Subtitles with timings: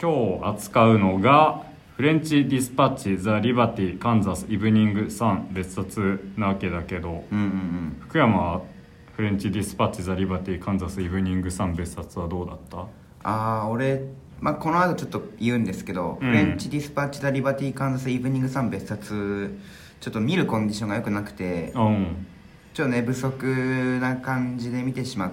[0.00, 1.62] 今日扱うのが
[1.96, 7.96] フレンチ・ディスパッチ・ザ・リバティ・カンザス・イブニング・サン別冊なわけだけどうんうんうん。
[8.00, 8.62] 福山は
[9.16, 12.78] フレンチ・ディスパッチ・ザ・リバティ・カンザス・イブニング・サン別冊はどうだった？
[13.22, 14.02] ああ俺、
[14.40, 16.28] まあ、この後ちょっと言うんですけど、うん。
[16.28, 19.56] フレンチ・ディスパッチ・ザ・リバティ・カンザス・イブニング・サン別冊
[20.00, 22.26] ちょっと見るコンディションが良くなくてうん。
[22.74, 25.30] ちょっと寝不足な感じで見てしまっ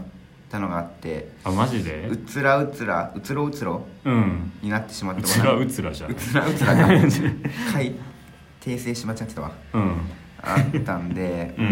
[0.51, 2.07] たのがあってあマジで？
[2.09, 4.51] うつらうつらうつろうつろうん。
[4.61, 6.11] になってしまってうつらうつらじゃん。
[6.11, 6.87] うつらうつらが
[7.73, 7.95] 回
[8.61, 9.51] 訂正しまっちゃってたわ。
[9.73, 9.91] うん。
[10.43, 11.67] あったんで、ううん。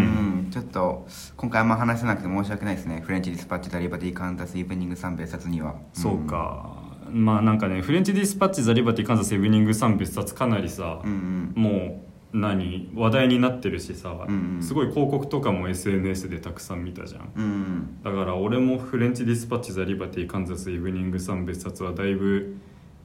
[0.46, 1.06] ん、ちょっと
[1.36, 3.02] 今回あんま話せなくて申し訳ないですね。
[3.04, 5.74] フレンチ・ディスパッチ・ザ・リバティ・カンザス・イブニング・サン別冊には。
[5.92, 6.76] そうか、
[7.10, 11.62] まあなんかねフレンチ・ディスパッチ・ザ・リバティ・カンザス・イブニング・サン別冊かなりさ、うんうん。
[11.62, 14.62] もう何話題になってるしさ、うんうん。
[14.62, 17.32] すごい広告とかも SNS でたくさん見たじゃん。
[17.34, 18.02] うんうん。
[18.04, 22.56] だから俺もフレンチ・ディスパッチ・ザ・リバティ・カンザス・イブニング・サン別冊はだいぶ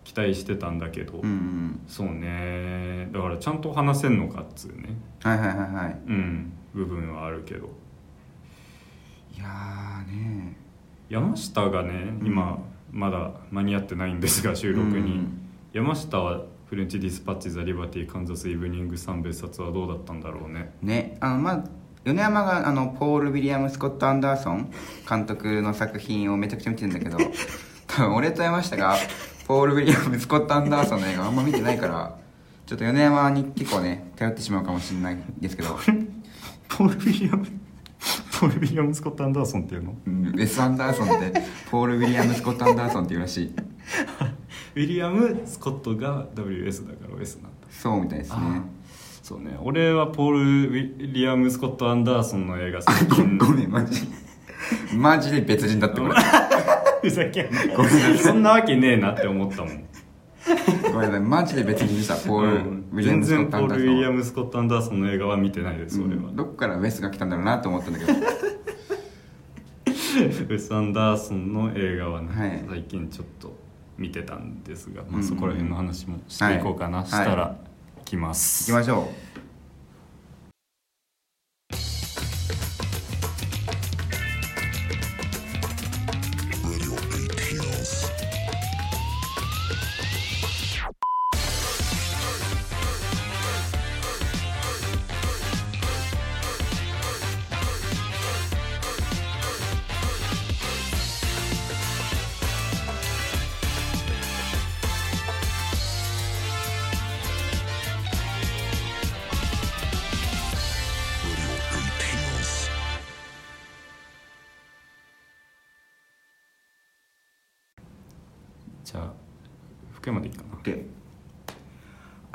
[0.03, 1.79] 期待してたんだけど、うんうん。
[1.87, 3.09] そうね。
[3.11, 4.95] だからちゃんと話せんのかっつうね。
[5.23, 5.99] はいはいはいはい。
[6.07, 7.69] うん部分はあるけど。
[9.35, 10.55] いやーね。
[11.09, 12.59] 山下がね今、
[12.91, 15.41] まだ間に合ってないんですが収録に、うん。
[15.73, 20.73] 山下はフレンチ・ディスパッチ・ザ・リバティ・カンザス・イブニング・サン別冊はどうだったんだろうね。
[20.81, 21.17] ね。
[21.19, 21.63] あのまあ
[22.03, 24.71] 米山があのポール・ウィリアム・スコット・アンダーソン
[25.07, 27.17] 監督の作品をめちゃくちゃ見てるんだけど
[27.87, 28.95] 多分俺と山下が
[29.47, 32.15] ポール・ウィリアム・スコット・アンダーソンの映画あんま見てないから
[32.65, 35.77] ちょっと米山に結構ね頼ってしまうかもしれないんですけど、
[36.67, 37.45] ポール・ウィリアム
[38.39, 39.95] ポール・ウィリアム・スコット・アンダーソンっていうの？
[40.05, 43.55] うん、ウェス・アンダーソンってポール・ウィリアム・スコット・アンダーソンっていうらしい
[44.75, 47.67] ウィリアム・スコットが WS だから OS なんだ。
[47.71, 48.61] そうみたいですね。
[49.23, 49.57] そうね。
[49.63, 54.01] 俺はポール・ウィリアム・スコット・アンダーソンの映画最近 ごめんマジ。
[54.93, 56.13] マジで別人だってこれ
[57.01, 57.61] ふざけんな。
[57.75, 58.17] ごめんなさい。
[58.17, 59.83] そんなわけねえなって思ったもん。
[60.91, 61.19] ごめんなさい。
[61.21, 62.15] マジで別人でした。
[62.15, 68.13] ポール、うんウィリアム・スコット・ア全然ポール・ンダーソンはウィリアム・スコット・アンダーソンの映画は見てないです俺は、うんどっからウェスが来たんだろうなと思ったんだけど。
[70.15, 72.65] ウェス・アンダーソンの映画はね、はい。
[72.69, 73.64] 最近ちょっと
[73.97, 77.07] 見てたんですが、まあ、そこら辺の話もしていこうかな、はい。
[77.07, 77.55] したら、は
[78.05, 78.71] 来ます。
[78.71, 79.24] 行きましょじ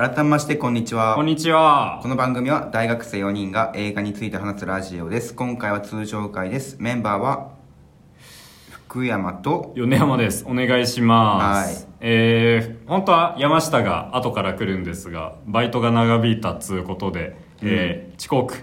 [0.00, 1.14] 改めましてこんにちは。
[1.14, 2.00] こんにちは。
[2.00, 5.34] この番組は大学生4人が映画について話すラジオです。
[5.34, 6.78] 今回は通常回です。
[6.78, 7.50] メンバーは
[8.70, 10.46] 福山と米山です。
[10.48, 11.94] お願いします、はい。
[12.00, 18.54] えー、本当は山下が後から来るんですがバイトが長引いたっつうことで、えー遅刻。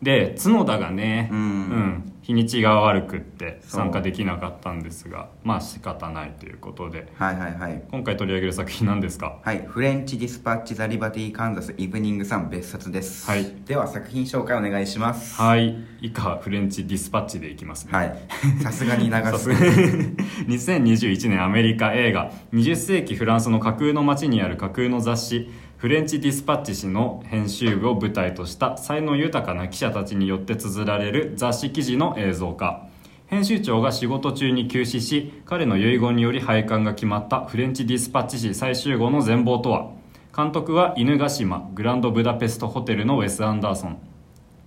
[0.00, 7.82] で角田がね、うん日にちが悪くって参加できなかったんですがまあ仕方ないということではいはいはい。
[7.90, 9.40] 今回取り上げる作品なんですか？
[9.42, 13.44] はい、フレンチ・ディスパッチ・ザ・リバティ・カンザス・イブニング・サン別冊です、はい。
[13.66, 15.34] では作品紹介お願いします。
[15.34, 15.76] はい。
[16.00, 17.92] 以下フレンチディスパッチでいきますね。
[17.92, 18.18] はい。
[18.62, 20.16] さすがに流すさすがに。
[20.48, 25.50] 2021年アメリカ映画20世紀フランスの架空の街にある架空の雑誌
[25.84, 32.86] フレンチ・ディスパッチ誌の編集部を舞台とした才能豊かな記者たちによって綴られる雑誌記事の映像化。
[33.26, 39.90] 編集長が仕事中に急死し彼の遺言により廃刊が決まったフレンチ・ディスパッチ誌最終号の全貌とは。
[40.34, 43.98] 監督は犬ヶ島グランドブダペストホテルのウェス・アンダーソン。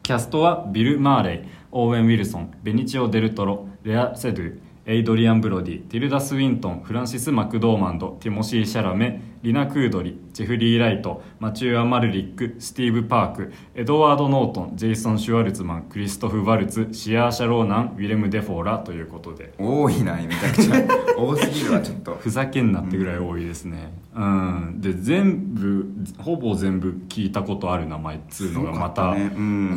[0.03, 19.53] キャストはビル・マーレイ、オーウェン・ウィルソン、ベニチオ・デルトロ、レア・セドゥ、エイドリアン・ブロディ、ティルダ・スウィントン、フランシス・マクドーマンド、ティモシー・シャラメ、リナ・クードリ、ジェフリー・ライト、マチュー・アマルリック、スティーブ・パーク、エドワード・ノートン、ジェイソン・シュワルツマン、クリストフ・ヴァルツ、シアーシャ・ローナン、ウィレム・デフォーラということで。
[19.57, 20.75] 多いなめちゃくちゃ。
[21.17, 22.17] 多すぎるわちょっと。
[22.19, 23.91] ふざけんなってぐらい多いですね。
[24.16, 25.85] うん、で全部
[26.17, 29.16] ほぼ全部聞いたことある名前っつうのがまた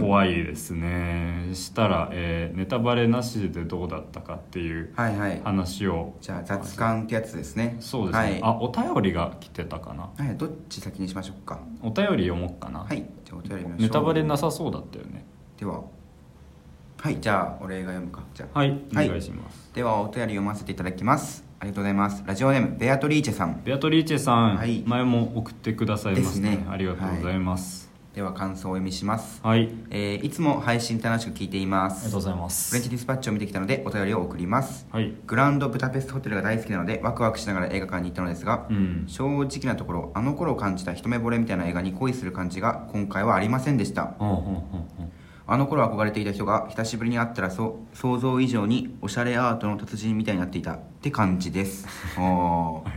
[0.00, 1.50] 怖いですね。
[1.52, 5.40] したら、えーネタバレなしでどうだったかっていうはいはい。
[5.44, 6.14] 話を。
[6.20, 7.76] じゃあ雑感ってやつですね。
[7.80, 8.40] そうですね、はい。
[8.42, 10.10] あお便りが来てたかな？
[10.16, 11.60] はい、どっち先にしましょうか？
[11.82, 13.82] お便り読もうかな、はいじゃあお便り見ましょう。
[13.82, 15.24] ネタバレなさそうだったよね。
[15.58, 15.82] では
[16.98, 18.22] はいじゃあ俺が読むか。
[18.34, 18.58] じゃあ。
[18.58, 19.08] はいおはい。
[19.08, 21.44] 願いします、ではお便り読ませていただきます。
[21.58, 22.24] ありがとうございます。
[22.26, 23.60] ラジオネームベアトリーチェさん。
[23.64, 24.82] ベアトリーチェさん、はい。
[24.86, 26.50] 前も送ってくださいましたね。
[26.50, 26.66] ですね。
[26.70, 34.86] ありがとうございますでは感想をお読みします、はい、えーいつも配信楽しく聞いていまありがすとうございまフレンすチディスパッチを見てきたのでお便りを送ります。
[34.90, 35.14] はい。
[35.26, 39.04] グランドブダペストホテルが大好きなのでワクワクしながら映画館に行ったのですが、うん。
[39.06, 44.06] 正直なところあの頃感じた一目惚れみたいな映画に恋する感じが今回はありませんでした。
[44.18, 45.12] ほんほんほんほん。
[45.46, 51.86] あの頃憧れていた人が久しぶりに会ったらそ想像以上におしゃれアートの達人みたいになっていたって感じです。
[52.18, 52.24] おー。
[52.24, 52.94] はいはい。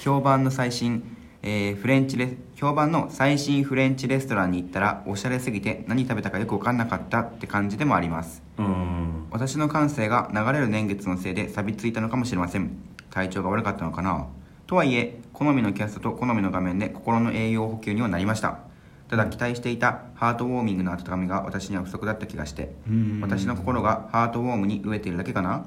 [0.00, 8.40] 評判の最新、えーフレンチレ評判の最新フレンチレストランに行ったらおしゃれすぎて何食べたかよく分かんなかったって感じでもあります。
[8.56, 9.26] うん。
[9.32, 12.70] 私の感性が流れる年月のせいで錆びついたのかもしれません。
[13.10, 14.28] 体調が悪かったのかな？
[14.68, 18.60] とはいえ好みのキャストと好みの画面で心の栄養補給にはなりました。
[19.08, 23.20] ただ期待していたハートウォーミングの温かみが私には不足だった気がしてうん。
[23.20, 25.66] 私の心がハートウォームに飢えているだけかな？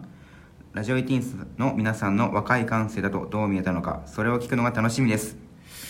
[0.71, 5.35] ラジオエティーンスの皆さんの若い感性だとどう見えたのかそれを聞くのが楽しみです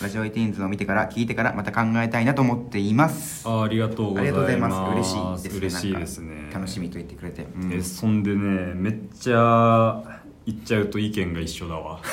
[0.01, 3.47] ラジオエティーンズを見てから聞いてからまた考えたいなと思っています。
[3.47, 4.75] あありがとうごあざいりがとうございます。
[4.94, 5.57] 嬉しいですね。
[5.59, 6.50] 嬉しいですね。
[6.53, 7.74] 楽しみと言ってくれて、うん。
[7.74, 10.03] えそんでねめっちゃ
[10.45, 12.00] 言っちゃうと意見が一緒だわ。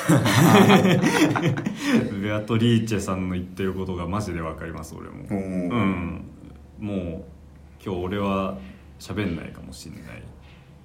[2.21, 5.25] ベアトリーチェさんの言ってることがマジでわかります俺も。
[5.29, 6.23] うん。
[6.79, 6.97] もう
[7.85, 8.57] 今日俺は
[8.99, 10.01] 喋んないかもしんない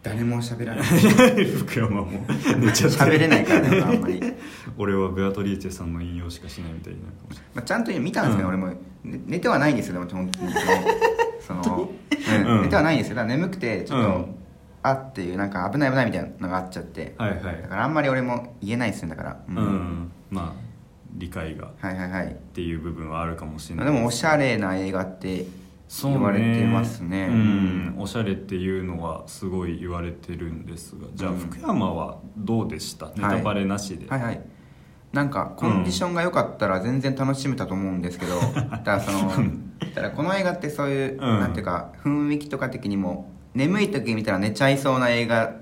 [0.02, 0.84] 誰も喋らない。
[1.44, 2.06] 福山も。
[2.58, 2.96] 寝ちゃって。
[2.98, 4.20] 喋れないからねあんまり、
[4.78, 7.08] 俺はベアトリーチェさんの引用しかしないみたいにな。
[7.54, 8.54] まあ、ちゃんと見たんですけど、うん。
[8.54, 8.68] 俺も。
[9.04, 10.52] ね寝てはないんですよでも本当に。
[11.40, 11.90] その、
[12.44, 12.56] うん。
[12.56, 12.62] うん。
[12.62, 13.16] 寝てはないんですよ。
[13.16, 14.34] だから眠くてちょっと、うん。
[14.82, 17.14] あっていうなんか危ない危ないみたいなのがあっちゃって。
[17.18, 17.42] はいはい。
[17.62, 20.68] だからあんまり俺も言えないですよだから、ううん、まあ
[21.12, 21.66] 理解が。
[21.66, 22.36] っはいはいはい。
[22.54, 23.84] ていう部分はあるかもしれない。
[23.86, 25.46] でもおしゃれな映画って
[26.02, 27.28] 言われてますね。
[27.30, 34.40] うん、おしゃれっていうのはすごい言われてるんですがじゃあうん福山はどうでした、ネタバレなしで、はいはい。
[35.12, 39.30] なんかコンディションが良かったら全然楽しめたと思うんですけど、だからその
[39.94, 41.18] た だこの映画ってそういう、うん。
[41.40, 45.54] なんていうか雰囲気とか的にも眠い時見たら寝ちゃいそうな映画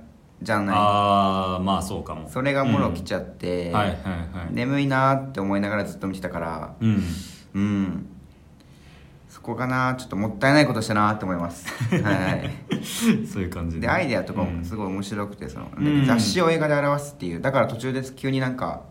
[0.42, 2.26] じゃなああまあそうかも。
[2.26, 3.74] いそれがもろ来ちゃって、うん。
[3.74, 3.96] はいはいは
[4.50, 4.54] い。
[4.54, 7.02] 眠いなーって思いながらずっと見てたからうん。
[7.54, 8.06] うん。
[8.06, 8.15] そ
[9.46, 11.66] こかなちょっともったいないことしたなーって思います。
[12.02, 12.50] はい。
[13.26, 14.58] そういう感じでアイデアとかうん。
[14.58, 16.04] もすごい面白くてその、うん。
[16.04, 18.82] 雑誌を映画で表すっていうだから途中で急になんか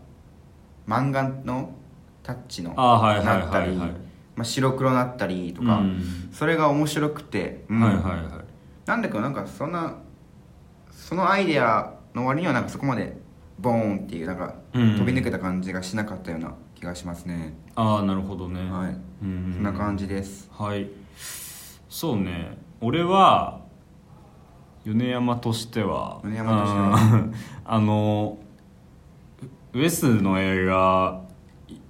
[0.88, 1.70] 漫画の
[2.22, 3.40] タッチのあーはいはいはいはい。
[3.40, 3.94] なったり、ま
[4.38, 6.02] あ、白黒なったりとか、うん。
[6.32, 7.80] それが面白くて、うん。
[7.80, 8.24] はいはいはい。
[8.86, 9.94] なんだけどなんかそんな
[10.90, 13.16] そのアイデアの割にはなんかそこまで
[13.58, 14.96] ボーンっていうなんかうん。
[14.98, 18.70] 飛び抜けた感じがしなかったような気がしますね、ああなるほどね。
[18.70, 20.50] はいうんそんな感じです。
[20.52, 20.88] はい。
[21.88, 22.58] そうね。
[22.80, 23.60] 俺は
[24.84, 27.10] 米山としては米山としては。
[27.12, 27.34] うん。
[27.64, 28.38] あの
[29.72, 31.22] ウエスの映画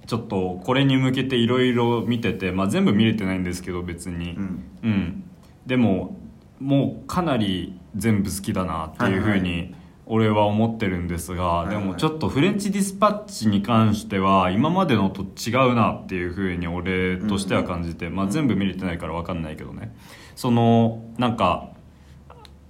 [0.06, 4.32] ちょっとこれに向けていろいろ見てて、まあ、全部見れてないんですけど別に。
[4.32, 4.64] うん。
[4.82, 5.25] うん、
[5.67, 6.17] でも
[6.61, 9.75] もうかなり全部好きだなっていうふうはいはに
[10.08, 19.93] 俺は思ってるんですが、でもちょっとフレンチディスパッチに関しては今までのと違うなっていうふうに俺としては感じて、まあ、全部見れてないから分かんないけどね。
[20.37, 21.70] そのなんか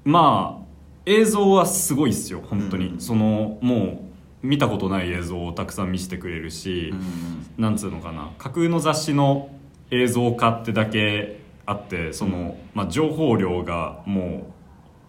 [0.04, 0.66] まあ
[1.04, 3.00] 映像はすごいっすよ本当に、うん。
[3.00, 4.06] そのも
[4.42, 8.30] う見たことない映像をたくさん見せてくれるし、うんなんつうのかな。
[8.38, 9.50] 架空の雑誌の
[9.90, 14.55] 映像化ってだけあってその、まあ、情報量がもう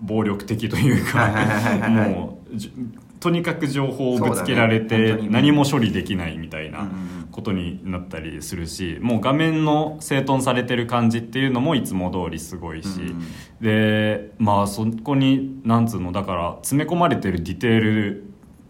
[0.01, 1.27] 暴力的というか
[1.89, 2.71] もうじ
[3.19, 6.89] とにかく情報をぶつけられて何も処理できないみたいな
[7.31, 13.15] ことになったりするしもう画面の整頓されてる感じっていうのもいつも通りすごいし、
[13.59, 18.23] でまあそこになんつうのだから詰め込まれてるディテール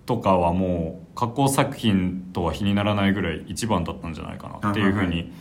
[0.06, 5.34] とかはもう加工作品とは比にならないぐらい一番だったんじゃないかなっていうふうに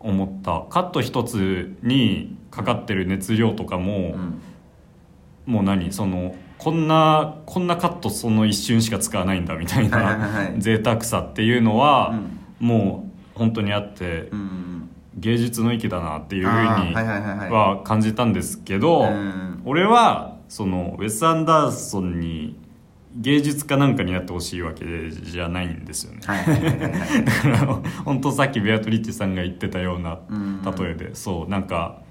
[0.00, 0.64] 思った。
[0.70, 4.42] カット一つにかかってる熱量とかも、うん
[5.48, 5.90] もう何？
[5.92, 12.10] そのこんなこんなカットその一瞬しか使わないんだみたいない贅沢さっていうのは、
[12.60, 12.66] うん。
[12.66, 14.30] もう本当にあって、
[15.14, 19.62] 芸術の域だなっていうふうには感じたんですけど、うん。
[19.64, 22.58] 俺はそのウェス・アンダーソンに
[23.16, 26.20] 芸術家なんかになってほしいわけじゃないんですよね。
[26.26, 30.62] だから本当さっきベアトリッチさんが言ってたようなうん。
[30.62, 32.02] 例えで、そうなんか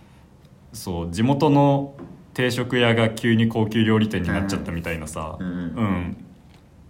[0.74, 1.94] そう地元の
[2.38, 5.48] 定食屋が急に高級料理店になっちゃったみたいなさ、うん。
[5.48, 5.51] う
[5.82, 6.25] ん。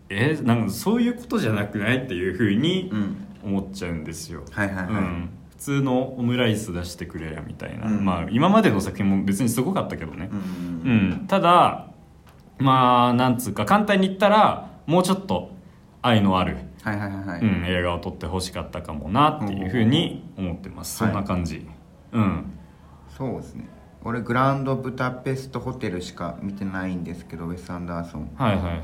[0.10, 3.18] えなんかそういうことじゃなくないっていうふうにうん。
[3.46, 4.44] 思っちゃうんですよ。
[4.52, 4.88] はいはいはい。
[4.90, 5.30] うん。
[5.52, 8.04] 普通のオムライス出してくれやみたいな、うん。
[8.04, 10.30] まあ今までの作品も別にすごかったけどね。
[10.32, 11.92] う、んうんただ
[12.58, 15.52] まあなんつうか簡単に言ったらもうちょっと
[16.02, 20.98] 愛のある、はいはいはいはい、うん、映画を撮ってほしかったかもなっていうふうに思ってます。
[20.98, 21.14] そはい。
[21.14, 21.66] んな感じ、
[22.12, 22.52] うん。
[23.18, 23.77] そうですね
[24.08, 28.32] 俺グランドブタペストホテルしか見てないんですけどウェス・アンダーソン。
[28.36, 28.82] はいはいはい。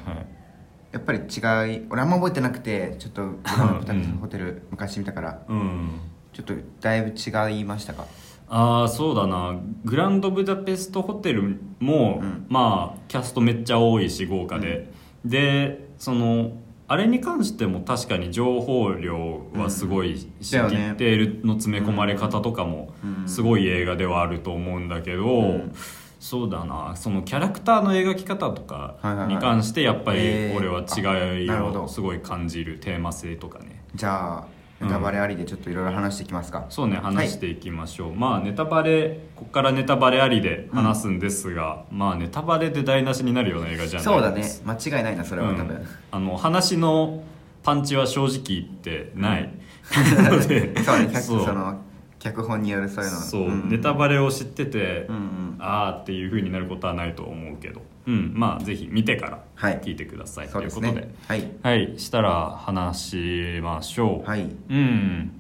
[0.92, 5.42] やっぱり違い俺あんま覚えてなくてちょっとグランドブタペストホテル昔見たから。
[5.48, 6.02] うん。
[6.34, 8.06] ちょっとだいぶ違いましたか？
[8.50, 9.56] ああそうだな。
[9.86, 12.46] グランドブダペストホテルも、うん。
[12.50, 14.92] まあキャストめっちゃ多いし豪華で、
[15.24, 16.52] でその
[16.94, 23.28] あれに関しても確かに情報量はすごいし、だよねディテールの詰め込まれ方とかもうん。
[23.28, 25.76] すごい映画ではあると思うんだけど、うん。
[26.20, 26.96] そうだな。
[26.96, 28.98] そのキャラクターの描き方とか
[29.28, 30.56] に関してやっぱりえー。
[30.56, 33.84] 俺は違いをすごい感じるテーマ性とかね。
[33.96, 34.48] じゃあ
[34.84, 44.38] ネタバレありでちょっといろいろ話していきますか、そうね話していきましょう、まあネタバレここからネタバレありで話すんですが、まあネタバレで台無しになるような映画じゃないそうだね。
[44.38, 45.88] です間違いないなそれは多分、うん。
[46.12, 47.24] あの話の
[47.64, 49.50] パンチは正直言ってない、
[50.30, 51.00] ので そう。
[51.00, 51.82] ねその
[52.20, 53.18] 脚本によるそういうの。
[53.18, 53.70] そう、ん。
[53.70, 55.56] ネタバレを知ってて、うんうん。
[55.60, 59.80] ああっていう風になることはないと思うけどうんまあぜひ見てからはい。
[59.80, 61.08] 聞いてください、そうですということで。
[61.08, 61.52] ねはい。
[61.62, 64.30] はいしたら話しましょう。
[64.30, 64.50] はい。
[64.70, 65.32] うん。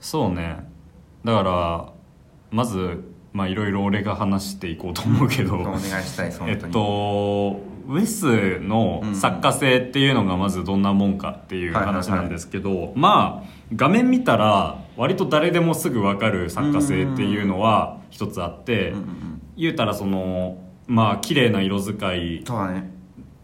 [0.00, 0.68] そうね。
[1.24, 1.92] だから
[2.50, 5.56] まずまあいろいろ俺が話していこうと思うけど。
[5.56, 18.94] お願いしたい えっとウェスの作家性っていうのがまずどんなもんかっていうはいはいはい話なんですけどまあ画面見たら割と誰でもすぐ分かる作家性っていうのは一つあって
[19.56, 20.58] 言うたらその
[20.90, 22.42] まあ綺麗な色使い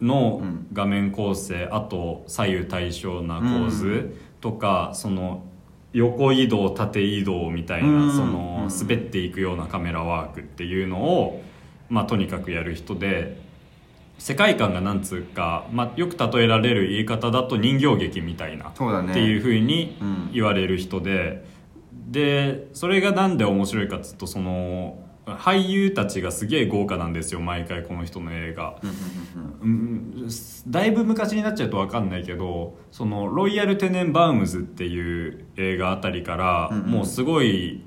[0.01, 0.67] のうん。
[0.73, 5.45] 画面構成あと左右対称な構図とか、その
[5.93, 8.11] 横移動縦移動みたいな、うん。
[8.11, 8.77] そのうん。
[8.77, 11.41] 滑っていくようなカメラワークっていうのを、
[11.89, 13.39] まあ、とにかくやる人で
[14.17, 18.73] 世界観がなんつうか、まあ、よく例えられる言い方だと人形劇みたいなっ
[19.13, 20.29] ていうふうにうん。
[20.33, 21.45] 言われる人で、
[22.09, 28.79] でそれがなんで面白いかっつうとその俳優たちがすげえ豪華なんですよ毎回この人の映画。
[29.61, 30.29] うん
[30.67, 36.91] だいぶ昔になっちゃうと分かんないけどそのロイヤル・テネンバウムズっていう映画あたりから、うんうん。
[36.91, 37.83] もうすごい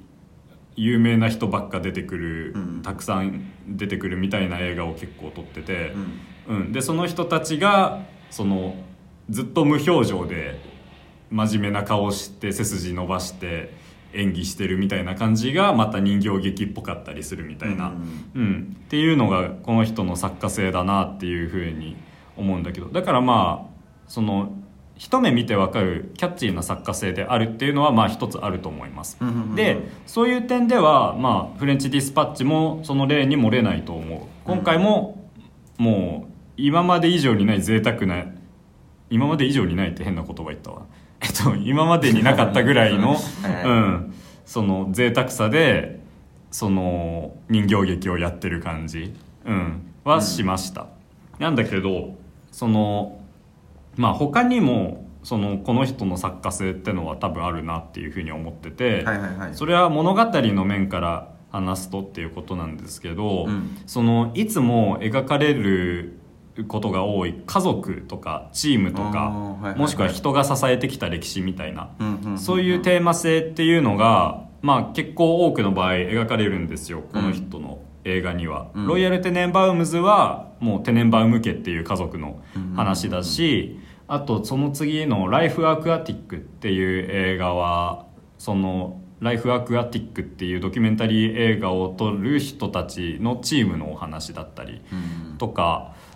[0.77, 2.83] 有名な人ばっか出てくる、うん。
[2.83, 5.93] たくさん出てくるみたいな映画を結構撮ってて
[6.49, 6.57] う、ん。
[6.57, 6.73] うん。
[6.73, 8.75] でその人たちがその
[9.31, 10.61] ずっと無表情で
[11.31, 13.73] 真面目な顔して背筋伸ばして
[14.13, 17.93] 演技してるみたいな感じがまた人形劇っぽかったりするみたいな。
[18.35, 21.97] うんうん、っていうのがこの人の作家性だなっていうふうに
[22.37, 22.89] 思うんだけど。
[22.89, 23.71] だからまあ
[24.09, 24.53] その
[24.97, 29.55] 一目見てわかるキャッチーな作家性であるっていうのはまあ一つあると思います、うんうんうん。
[29.55, 34.21] でそういう点ではまあフレンチディスパッチもその例に漏れないと思う。
[34.45, 35.29] 今回も
[35.79, 38.27] もう今まで以上にない贅沢な
[39.09, 40.83] 今まで以上にないって変な言葉言ったわ
[41.21, 43.55] えっと今までになかったぐらいのはい。
[43.55, 44.15] はいうん。
[44.47, 46.01] その贅沢さで
[46.51, 49.15] その人形劇をやってる感じ、
[49.47, 50.89] うん、はしました、
[51.39, 52.17] なんだけど
[52.51, 53.21] その
[53.97, 59.55] まあ他にもそのこの人の作家性ってのは多分あるなっていうふうに思ってて、はいはいはい。
[59.55, 63.79] それは物語の面から話すとっていうことなんですけど、うん。
[63.87, 66.19] そのいつも描かれる
[66.67, 67.35] ことが多い。
[67.47, 69.31] 家族とかチームとか、
[69.77, 71.91] もしくは人が支えてきた歴史みたいな、
[72.37, 78.87] そういうテーマ性っていうのが、まあ、結構多くの場合描かれるんですよこの人の映画には、うん。
[78.87, 82.43] ロイヤル・テネンバウムズはもうテネンバウム家っていう家族の
[82.77, 88.07] 話だし、あとその次の「ライフ・アクアティック」っていう映画は
[88.39, 96.10] そのライフ・アクアティックっていうドキュメンタリー映画を撮る人たちのチームのお話だったり、うんとかうん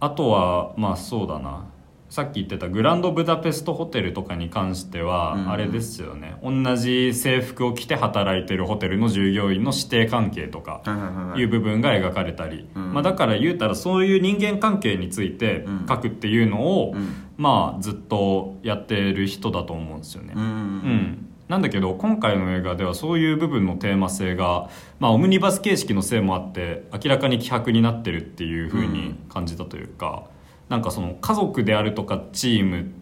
[0.00, 1.66] あとはまあそうだな。
[2.08, 5.50] さっき言ってたグランドブダペストホテルとかに関しては、うん。
[5.50, 6.36] あれですよね。
[6.42, 12.94] 同じ制服を着て働いてるホテルの従業員の師弟関係とかはいう部分が描かれたり、うん。
[12.94, 17.30] まあ、だから言うたらそういう人間関係についてうん書くっていうのを、うん。
[17.36, 20.32] まあずっとやってる人だと思うんですよね。
[20.34, 20.42] うん。
[20.42, 24.68] うんなんだけど今回の映画ではそういう部分のテーマ性が、
[25.00, 30.24] まあ、オムニバス形式のせいもあって明らかに希薄になってるっていう風に感じたというか、
[30.68, 32.92] なんかその家族であるとかチーム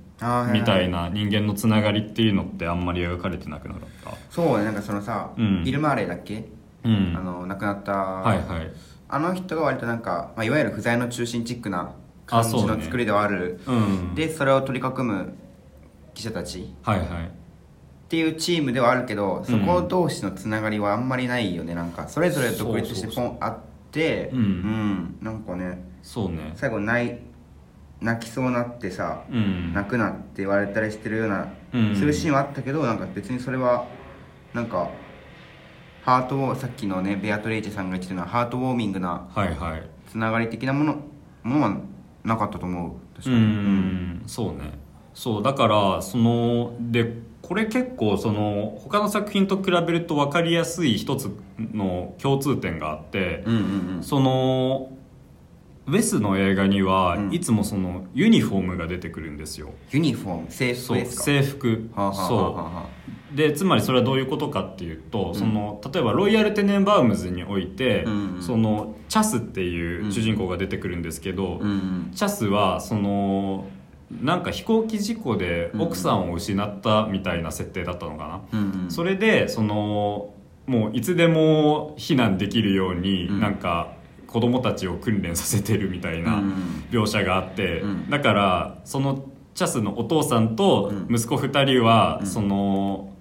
[0.53, 4.17] みたいな人間のつながりっていうのってあんまり描かれてなくなかった？
[4.31, 5.65] そうねなんかそのさ、うん。
[5.65, 6.45] ビル・マーレーだっけ、
[6.85, 7.15] うん。
[7.17, 8.73] あの亡くなった、はいはい。
[9.09, 11.93] あの人が割となんか、まあ、いわゆる不在の中心チックな
[12.26, 13.61] 感じの作りではある。
[13.67, 14.15] うん。
[14.15, 15.35] でそれを取り囲む
[16.15, 16.73] 記者たち。
[16.83, 17.09] はいはい
[18.07, 21.75] っていうチームではあるけどそこ同士のつながりはあんまりないよね。
[21.75, 23.59] なんかそれぞれ独立してポンあっ
[23.91, 24.39] てうん。
[24.39, 25.19] うん。
[25.21, 26.53] なんかねそうね。
[26.55, 27.19] 最後ない
[28.01, 29.73] 泣きそうなってさ、うん。
[29.75, 31.97] 泣くなって言われたりしてるような、うん。
[31.97, 33.87] そういうシーンはあったけどなんか別にそれは
[34.55, 34.89] なんか
[36.03, 39.83] ハートをさっきのねベアトレイチェさんが言ってたのはハートウォーミングなはいはい。
[40.09, 41.01] つながり的なもの
[41.43, 41.77] ものは
[42.23, 43.17] なかったと思う。
[43.17, 43.45] 確うかに。
[43.45, 44.23] ん。
[44.29, 44.79] そうね。
[45.13, 47.13] そうだからそので
[47.47, 54.03] これ結構その他の作品と比べると分かりやすい一つの共通点があって、うんうんうん。
[54.03, 54.91] その
[55.87, 57.33] ウェスの映画にはうん。
[57.33, 60.50] いつもそのユニフォームが出てくるんですよ、ユニフォーム？
[60.50, 61.23] 制服ですか？
[61.23, 61.91] 制服。
[61.95, 62.87] はあはあそ
[63.33, 63.37] う。
[63.37, 65.35] でつまりそれはどういうことかっていうと、ん。
[65.37, 68.43] その例えばロイヤル・テネンバウムズにおいて、うんうん。
[68.43, 72.11] そのチャスっていう主人公が出てくるんですけど、うんうん。
[72.12, 73.69] チャスはその
[74.11, 78.91] なんか飛行機事故で奥さんを失ったみたいな設定だったのかな、うんうん。
[78.91, 80.33] それでその
[80.67, 83.41] もういつでも避難できるように、うん。
[83.41, 83.93] なんか
[84.27, 86.53] 子供たちを訓練させてるみたいなうん。
[86.91, 88.11] 描写があって、うん。
[88.11, 91.15] だからそのチャスのお父さんとうん。
[91.15, 93.13] 息子2人は、うんその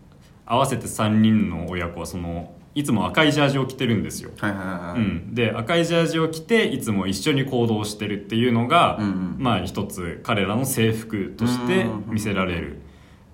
[0.48, 5.00] 合わせて3人の親子はそのいつも赤いジャージを着てるんですよ、はいはいはいはい。
[5.00, 12.82] うん、で赤いジャージを着ていつも一緒に行動してるっていうのが、うんうんまあ一つ彼らの制服として見せられる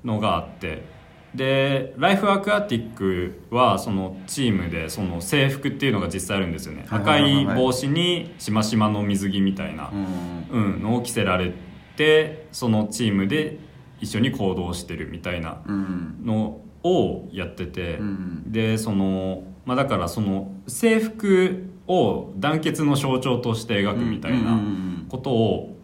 [0.05, 0.89] のがあって。
[1.33, 6.83] でライフアクアティックはそのチームでその制服っていうのが実際あるんですよね。
[6.88, 11.53] はい赤はい帽子にしましまの水着みたいなう、んうん、のを着せられ
[11.95, 13.60] てそのチームで
[14.01, 16.21] 一緒に行動してるみたいなうん。
[16.25, 25.05] のをやってて、うんでそのまあだからその制服を団結の象徴として描くみたいうんうんなうん。
[25.09, 25.77] ことを、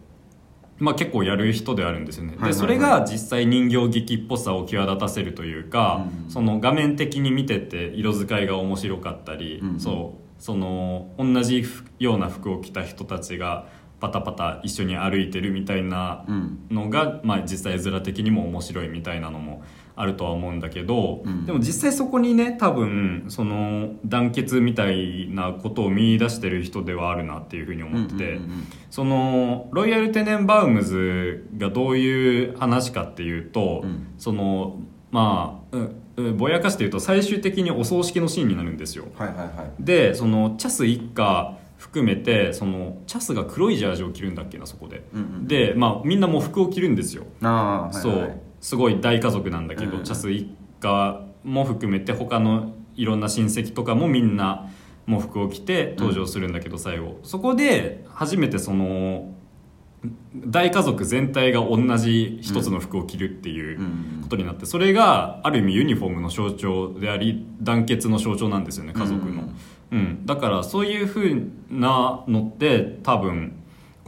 [0.78, 11.64] まあ、結構やる人であるんですよね、でそれが実際人形劇っぽさを際立たせるというか、うんその画面的に見てて色使いが面白かったり、うんそうその同じ
[11.98, 13.66] ような服を着た人たちが
[13.98, 16.58] パタパタ一緒に歩いてるみたいなうん。
[16.70, 19.62] のが、まあ、実際絵面的にも面白いみたいなのも
[20.00, 21.44] あるとは思うんだけど、うん。
[21.44, 28.38] でも実際そこにね多分その団結みたいなことを見出してる人ではあるなっていうふうに思ってて、
[28.90, 34.06] そのロイヤル・テネンバウムズがどういう話かっていうと、うん。
[34.18, 34.80] その
[35.10, 35.90] まあう
[36.22, 39.06] うぼやかして言うと最終的にお葬式のシーンになるんですよ。
[39.16, 39.82] はいはいはい。
[39.82, 45.48] でそのチャス一家含めてそのチャスが黒いジャージを着るんだっけなそこで、うんうん。
[45.48, 50.04] でまあみんなもう服を着るんですよ、ああはいそう、はいすごい大家族なんだけど、うん。
[50.04, 50.48] チャス一
[50.80, 54.68] 家も含めて他のいろんな親戚とかもみんな
[55.06, 57.18] もう服を着て登場するんだけど、最後。
[57.22, 59.32] そこで初めてその
[60.36, 64.20] 大家族全体が同じ一つの服を着るっていううん。
[64.22, 69.48] ことになってそれがある意味ユニフォームの象徴であり団結の象徴なんですよね家族の、
[69.90, 70.26] うん。
[70.26, 73.57] だからそういうふうなのって多分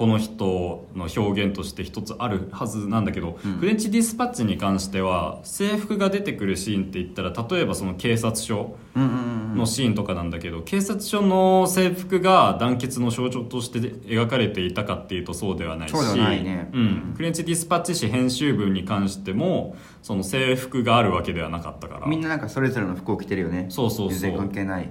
[0.01, 3.59] この人の表現として一つあるはずなんだけど、うん。
[3.59, 16.71] フレンチディスパッチに関しては制服が出てくるシーンって言ったら例えばその警察署のシーンとかなんだけど、警察署の制服が団結の象徴として描かれていたかっていうとそうではないしね。
[16.73, 22.07] うん、フレンチディスパッチ誌編集部に関してもその制服があるわけではなかったから。
[22.07, 23.67] みんななんかそれぞれの服を着てるよね。
[23.69, 24.19] そうそうそう。
[24.19, 24.91] 全然関係ない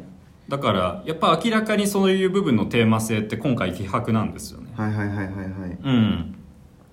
[0.49, 4.71] だからやっぱ明らかにそういう部分のテーマ性って今回希薄なんですよね。
[4.75, 5.77] はいはいはいはいはい。
[5.83, 6.35] うん。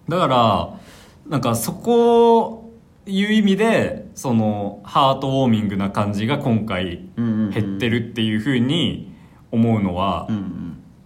[0.09, 0.79] だから
[1.29, 2.71] なんかそこ
[3.07, 9.15] いう意味でそのハートウォーミングな感じが今回減ってるっていうふうに
[9.51, 10.29] 思うのは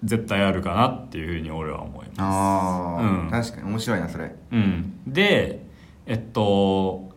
[0.03, 2.21] 絶対あるかなっていうふうに俺は思います。
[2.21, 3.31] ああ、うん。
[3.31, 4.35] 確かに面白いなそれ。
[4.51, 5.65] うん、で
[6.07, 7.11] えっと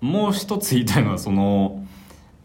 [0.00, 1.79] もう一つ言いたいのはその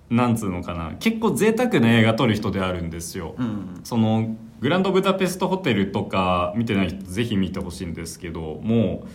[0.09, 0.93] なんつうのかな。
[0.99, 3.79] 結構贅沢な映画撮る人であるんですよ、うん。
[3.83, 9.07] そのグランドブダペストホテルとか見てない人ぜひ見てほしいんですけどもう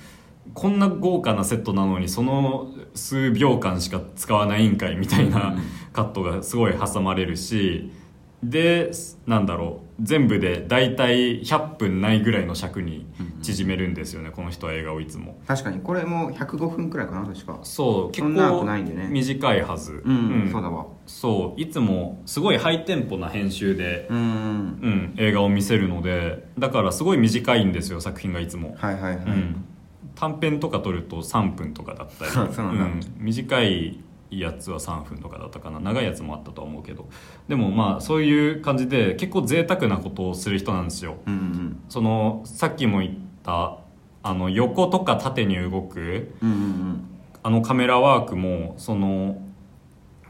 [0.55, 5.57] こんな豪華なセットなのにその数秒間しか使わないんかいみたいな
[5.93, 7.91] カットがすごい挟まれるし
[8.43, 8.91] で
[9.27, 9.91] なんだろう。
[10.03, 13.07] 全部で大体100分ないぐらいの尺に
[13.43, 15.39] 縮めるんですよねこの人は映画をいつも。
[15.47, 15.81] 確かに。
[15.81, 17.59] これも105分くらいかな確か。
[17.63, 19.09] そう結構ないんでね。
[19.11, 20.03] 短いはず。
[20.05, 20.87] うん、そうだわ。
[21.07, 29.65] そういつもすごいハイテンポな編集でうんうん、映画を見せるのでだからすごい短いんですよ作品がいつも、はいはいはい、うん、
[30.15, 32.31] 短編とか撮ると3分とかだったり。
[32.33, 33.07] そうなんだ。
[33.19, 34.01] 短い
[34.31, 35.81] やつは3分とかだったかな。
[35.81, 37.09] 長いやつもあったとは思うけど。
[37.49, 41.17] でもまあそういう感じで結構贅沢なことをする人なんですよ。
[41.27, 43.13] うんうんそのさっきも言っ
[43.43, 43.79] た
[44.23, 47.07] あの横とか縦に動くうんうんうん。
[47.43, 49.41] あのカメラワークもその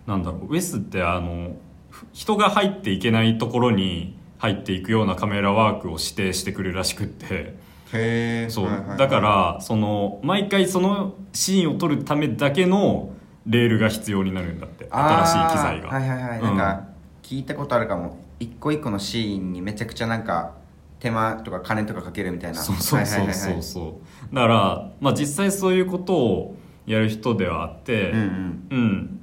[0.06, 1.56] なんだろうウェスってあの
[1.90, 7.58] ふ人が入っていけないところに入っていくようなカメラワークを指定してくるらしくって。
[7.92, 8.98] へえそう、はいはいはい。
[8.98, 13.10] だからその毎回そのシーンを撮るためだけの
[13.46, 14.86] レールが必要になるんだって。
[14.90, 15.88] 新しい機材が。
[15.88, 16.56] はいはいはい、うんなん。
[16.56, 16.84] か
[17.22, 18.18] 聞いたことあるかも。
[18.38, 20.54] 一個一個のシーンにめちゃくちゃなんか
[20.98, 22.58] 手間とか金とかかけるみたいな。
[22.58, 23.62] そうそうそうそう。
[23.62, 24.00] そ
[24.32, 28.68] うだから、まあ、実際そういうことをやる人ではあって、うんうん。
[28.70, 28.76] う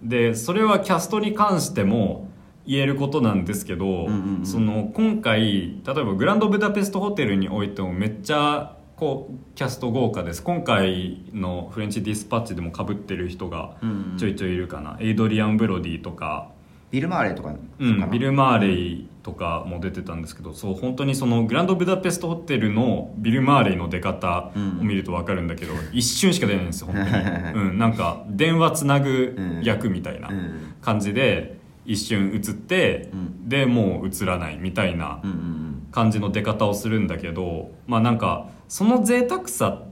[0.06, 0.10] ん。
[0.10, 2.27] でそれはキャストに関しても
[2.67, 4.08] 言えることなんですけど、
[4.43, 10.42] その今回例えばグランドブダペストホテルにおいてもめっちゃこうキャスト豪華です。
[10.42, 14.18] 今回のフレンチディスパッチでもかぶってる人がうんうん。
[14.18, 16.50] ちょいちょいいるかな、エイドリアン・ブロディとか、
[16.90, 17.54] ビル・マーレーとか。
[17.78, 30.74] うん、ビル・マーレイとかも出てたんですけどそう本当にそのグランドブダペストホテルのビル・マーレイの出方を見ると分かるんだけど、一瞬しか出ないんですよ本当に、 うん、なんか電話つなぐ役みたいなうん。
[30.82, 33.48] 感じで一瞬映って、うん。
[33.48, 35.68] でもう映らないみたいなうんうん。
[35.92, 39.84] 感じの出方をするんだけどまあなんかその贅沢さ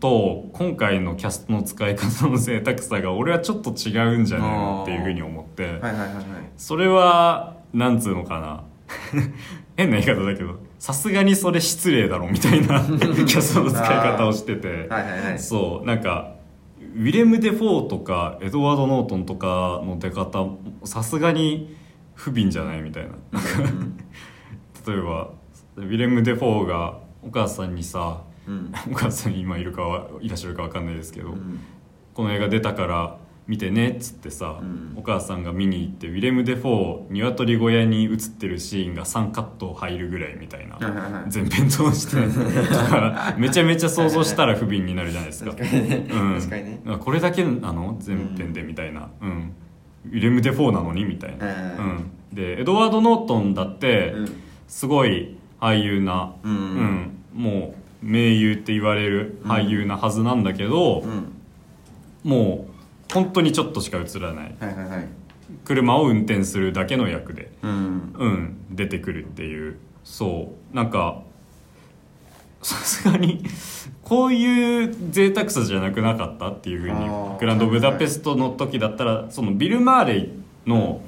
[0.00, 6.24] と今回のキャストの使い方の贅沢さが俺はちょっと違うんじゃねえのっていうふうに思って、うんはいはいはいはい。
[6.56, 8.64] それはなんつうのかな。
[9.76, 15.38] 変な言い方だけどさすがにそれ失礼だろみたいな キャストの使い方をしてて、はいはいはい。
[15.38, 16.34] そうなんか
[16.78, 20.46] ウィレム・デ・フォーとかエドワード・ノートンとかの出方
[20.84, 21.76] さすがに
[22.14, 23.10] 不憫じゃないみたいな。
[24.86, 25.30] 例えば
[25.76, 28.72] ウィレム・デ・フォーがお母さんにさうん。
[28.90, 31.60] お母さん今いるかはいらっしゃるか分かんないですけど、うん。
[32.14, 34.94] この映画出たから見てねっつってさ、うん。
[34.96, 42.16] お母さんが見に行ってウィレム・デ・フォー鶏小屋に映ってるシーンが3カット入るぐらいみたいな全編通して
[43.36, 45.50] めちゃめちゃ想像したら不憫になるじゃないですか。
[45.50, 46.80] 確かにね。
[46.84, 46.98] うん。
[46.98, 49.54] これだけなの全編でみたいな、うん。
[50.06, 51.46] ウィレム・デ・フォーなのにみたいな、
[52.32, 54.32] でエドワード・ノートンだってうん。
[54.68, 56.52] すごい俳優な、うん。
[56.52, 57.10] うん。
[57.34, 61.32] もう名優って言われる俳優なはずなんだけど、うん。
[62.24, 64.56] もう本当にちょっとしか映らない。
[64.60, 65.08] はいはいはい。
[65.64, 68.14] 車を運転するだけの役で、うん。
[68.18, 69.76] うん、出てくるっていう。
[70.04, 70.76] そう。
[70.76, 71.22] なんか
[72.62, 73.42] さすがに
[74.02, 77.38] こういう贅沢さじゃなくなかったっていうふうにあー。
[77.38, 80.28] グランドブダペストの時だったらそのビル・マーレイ
[80.66, 81.00] の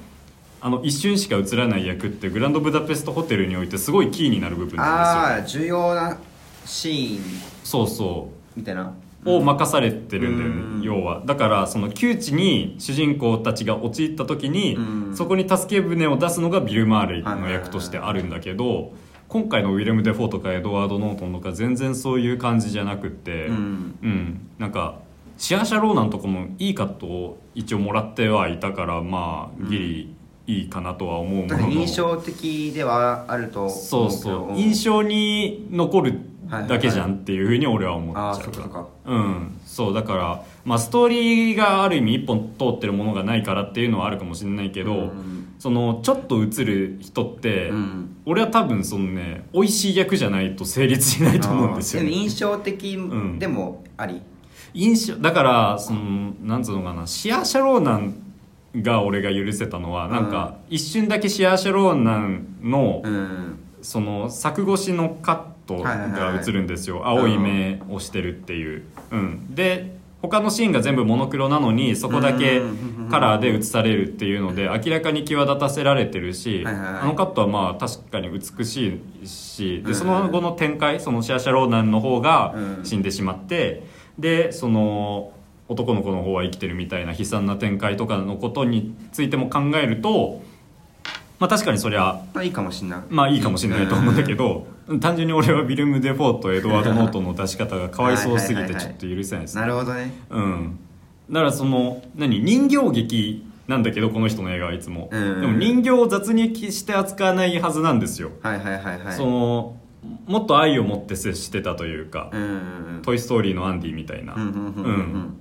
[0.65, 5.65] あの一瞬しか映らない役ってグランドブダペストホテルにおいてすごいキーになる部分なんあですよ。
[5.65, 6.17] あ重要な
[6.65, 7.21] シーン。
[7.65, 8.59] そうそう。
[8.59, 8.93] みたいな。
[9.25, 10.81] を任されてるんだよね、うん。
[10.81, 11.21] 要は。
[11.25, 15.15] だからその窮地に主人公たちが陥った時に、うん。
[15.17, 18.93] そこに助け舟を出すのがビル・マーレイの役としてあるんだけど
[19.27, 23.97] 今回のウィレム・デ・フォーとかエドワード・ノートンとか全然そういう感じじゃなくってうん。
[24.01, 24.47] うん。
[24.59, 24.99] なんか
[25.37, 30.12] シアーシャ・ローナンとかもいいカットを一応もらってはいたからまあギリ
[30.45, 34.57] いいかなとは思うもの印象的ではあると思そうそう。
[34.57, 36.19] 印象に残る
[36.67, 38.51] だけじゃんっていうふうに俺は思っちゃう。
[38.51, 38.87] かそっか。
[39.05, 39.59] うん。
[39.65, 45.55] そうだから、まあ、ストーリーがある意味一本通ってるものがないからっていうのはあるかもしれないけど、うん。
[45.59, 48.13] そのちょっと映る人って、うん。
[48.25, 54.21] 俺は多分そのね美味しい役じゃないと成立しないと思うんですよ、ね、でも印象的んでもあり、
[54.73, 58.22] 印象だからそのなんつうのかなシアーシャローナン
[58.75, 63.59] が俺が許せたのはなんか一瞬だけシアーシャローナンの、うん。
[63.83, 73.09] その柵越しのカットが映るんですよ、青い目をしてるっていう、うん、で他のシーンが全部モノクロなのにそこだけうん。
[73.11, 79.83] カラーで映されるっていうので明らかに際立たせられてるし、あのカットはまあ確かに美しいしうん。
[79.83, 82.85] でその後の展開そのシャーシャローナンの方がうん。
[82.85, 83.83] 死んでしまって
[84.17, 85.33] でその
[85.73, 90.41] 男の子の方は生きてるみたいな悲惨な展開とかのことについても考えると
[91.39, 93.01] まあ確かにそりゃまあいいかもしんない。
[93.09, 94.65] まあいいかもしれないと思うんだけど、
[95.01, 100.13] 単純に俺はウィレム・デ・フォーとエドワード・ノートンの出し方がかわいそうすぎてちょっと許せないですなるほどね。
[100.29, 100.79] うん。
[101.29, 109.13] だからその何人形劇なんだけどこの人の映画はいつも、うんでも人形を雑にして扱わないはずなんですよ、はいはいはいはい。
[109.13, 109.77] その
[110.27, 115.37] もっと愛を持って接してたというかうんうん「トイ・ストーリー」のアンディみたいな、うん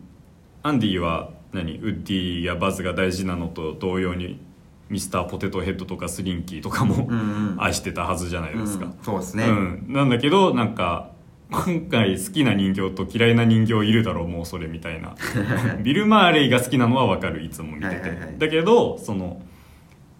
[0.62, 1.78] アンディは何？
[1.78, 4.40] ウッディやバズが大事なのと同様に
[4.88, 7.08] ミスターポテトヘッドとかスリンキーとかも
[7.58, 11.10] 愛してたはずじゃないですか、うんそうですね、うん、なんだけどなんか
[11.50, 15.14] 今回好きな人形と嫌いな人形いるだろうもうそれみたいな。
[15.82, 18.38] ビル・マーレイが好きなのは分かるいつも見てて、はいはいはい。
[18.38, 19.42] だけどその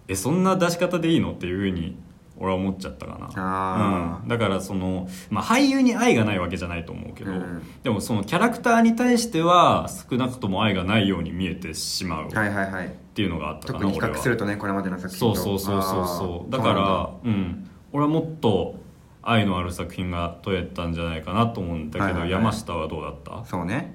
[0.09, 1.33] えそんな出し方でいいの？
[1.33, 1.97] っていうふうに
[2.39, 4.23] 俺は思っちゃったかな。
[4.23, 7.63] うん、だからその、まあ、俳優に愛がないわけじゃないと思うけど、うん。
[7.83, 12.95] でもそのキャラクターに対しては少なくとも愛がないように見えてしまうっはいはいはい。
[13.15, 15.37] ていうのがあったかな、特に比較するとねこれまでの作品と。
[15.37, 18.77] そうそうそうそうだからうん俺はもっと
[19.23, 22.31] 愛のある作品が撮れたんじゃないかなと思うんだけど、はいはいはい。
[22.31, 23.45] 山下はどうだった？
[23.45, 23.95] そうね。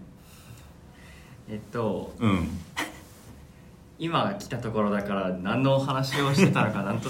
[1.50, 2.48] えっとうん。
[4.00, 7.10] 今来たところだから何の話をしてたのかなんと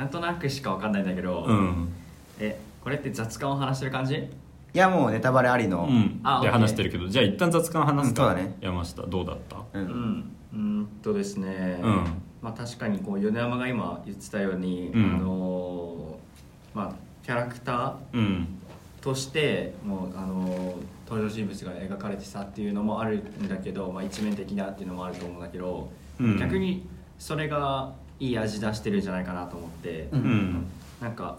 [0.00, 1.92] なんとなくしか分かんないんだけど、うん。
[2.38, 4.14] えこれって雑感を話してる感じ？
[4.14, 4.28] い
[4.72, 5.86] やもうネタバレありの。
[5.90, 6.08] うん。
[6.08, 8.56] であオッケー話してるけどじゃあ一旦雑感話すか、うんそうだね。
[8.62, 9.56] 山下どうだった？
[9.56, 9.84] ううん。
[9.84, 12.04] んうんとですね、うん。
[12.40, 15.04] まあ確かにこう米山が今言ってたように、うん。
[15.16, 18.48] あのーまあキャラクターうん。
[19.02, 26.38] としてもうあの登場人物が描かれてたっていうのもあるんだけど、まあ、一面的だっていうのもあると思うんだけど、うん。
[26.38, 30.66] 逆にそれがいい味出してるんじゃないかなと思って、ううん。
[31.00, 31.38] なんか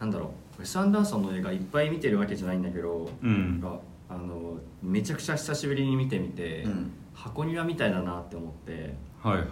[0.00, 0.60] なんだろう。
[0.60, 3.62] ウェス・アンダーソンの映画いっぱい見てるわけじゃないんだけど、うん。
[4.08, 6.92] あのめちゃくちゃ久しぶりに見てみて、うん。
[7.14, 8.94] 箱庭みたいだなって思って。
[9.22, 9.44] はいは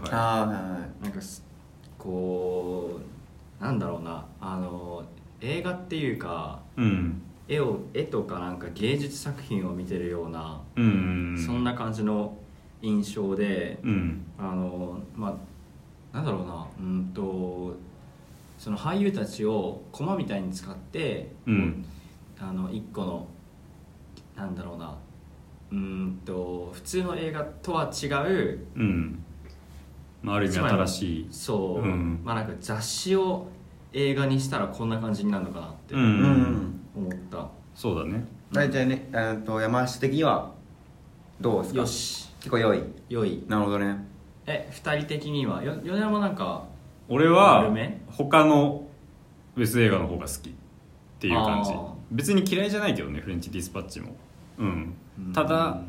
[1.00, 1.04] い。
[1.04, 1.44] なんかす
[1.98, 3.00] こ
[3.61, 4.26] うなんだろうな。
[4.40, 5.04] あの
[5.40, 7.22] 映画っていうかうん。
[7.48, 11.44] 絵を絵とかなんか芸術作品を見てるような、うん。
[11.44, 12.37] そんな感じの
[12.80, 14.24] 印象で、うん。
[14.38, 15.51] あのまあ
[16.12, 16.66] なんだろうな。
[16.79, 17.75] うんと
[18.59, 21.85] その俳優たちを駒みたいに使って、うん。
[22.38, 23.27] あの一個の
[24.37, 24.96] なんだろうな。
[25.70, 29.25] うんと普通の映画とは違ううん。
[30.22, 31.29] まあある意味新しい。
[31.31, 32.20] そう、うん。
[32.25, 33.48] まあなんか雑誌を
[33.92, 36.03] 映画にしたらこんな感じになるのかなってうん。
[36.03, 38.22] うん思った、そうだね。
[38.53, 40.53] 大体ねえっと山下的には
[41.40, 41.81] どうですか？
[41.81, 42.29] よし。
[42.38, 42.83] 結構良い。
[43.09, 43.42] 良い。
[43.48, 44.12] なるほどね
[44.46, 45.62] え二人的には？
[45.62, 46.64] よ米山なんか
[47.09, 48.00] 俺は悪め？
[48.09, 48.87] 他の
[49.57, 50.50] ウェス映画の方が好き。
[50.50, 50.52] っ
[51.20, 51.70] ていう感じ。
[51.70, 51.87] あー。
[52.11, 54.16] 別に嫌いじゃないけどねフレンチディスパッチも。
[54.59, 54.94] うん。
[55.18, 55.33] うん。
[55.33, 55.81] ただ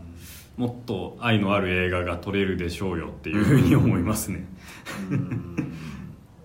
[0.58, 4.46] もっと愛のある映画が撮れるでしょうよっていうふうに思いますね。
[5.10, 5.74] うん。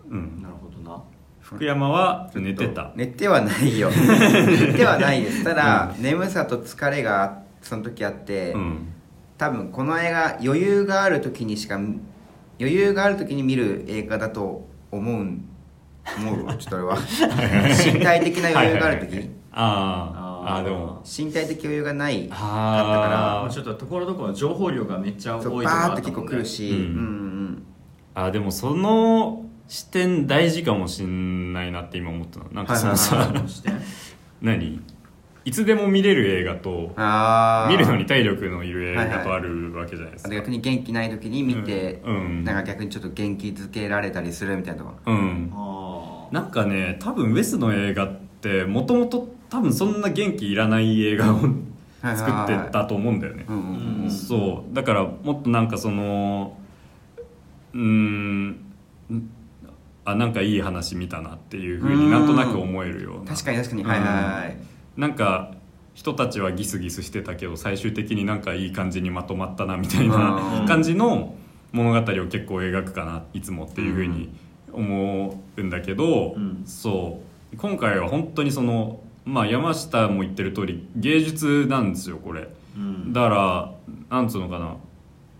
[0.08, 0.42] うん。
[0.42, 1.02] なるほどな。
[1.40, 2.92] 福山は寝てた。
[2.96, 3.90] 寝てはないよ。
[3.92, 5.44] 寝てはないです。
[5.44, 8.92] ただ、眠さと疲れがその時あって、うん
[9.38, 15.48] 多分この映画余裕がある時にしか余裕がある時に見る映画だと思うん。
[16.18, 16.98] 思うちょっと俺は。
[17.94, 20.56] 身体的な余裕がある時、はいはいはいあー。
[20.56, 21.02] あーでも。
[21.04, 23.42] 身体的余裕がないかったあー。
[23.42, 26.30] もうちょっとところどころ情報量がめっちゃ多いバーって結構あったもんね。
[26.30, 26.76] 来るし、うん。
[26.76, 27.62] うんうん
[28.14, 32.46] あーでもその視点大事かもしんないなって今思ったの。
[32.52, 33.42] なんかそのさ、はいはい
[34.42, 34.80] 何？
[35.48, 42.44] いつでも見れる映画とああ見るのに体力のいる映画とあはいはいるわけじゃないですか、逆に元気ない時に見て、うんうん。
[42.44, 44.94] なんか逆にちょっと元気づけられたりするみたいなとこ。
[45.06, 45.50] うん。
[45.54, 51.38] あなんかね多分ウェスの映画ってもともと多分そんな元気いらない映画を
[52.04, 53.46] 作ってたと思うんだよね。
[53.48, 53.68] うんうんう
[54.00, 54.10] んうん。
[54.10, 54.74] そう。
[54.74, 56.58] だからもっとなんかその
[57.72, 58.60] うーん
[60.04, 63.32] あなんかいい話見たなっていうふうになんとなく思えるような。
[63.32, 63.84] 確かに確かに。
[63.84, 65.52] はいはいはいなんか
[65.94, 70.66] 人たちはギスギスしてたけど最終的になんかいい感じにまとまったなみたいなうん。
[70.66, 71.34] 感じの
[71.72, 74.28] 物語を結構描くかないつもっていうふうに
[74.72, 76.62] 思うんだけど、うん。
[76.66, 77.20] そ
[77.52, 77.56] う。
[77.56, 82.48] 今回は本当にそのまあ山下も言ってる通り芸術なんですよこれ。
[82.76, 83.12] うん。
[83.12, 83.28] だか
[84.10, 84.76] らなんつうのかな。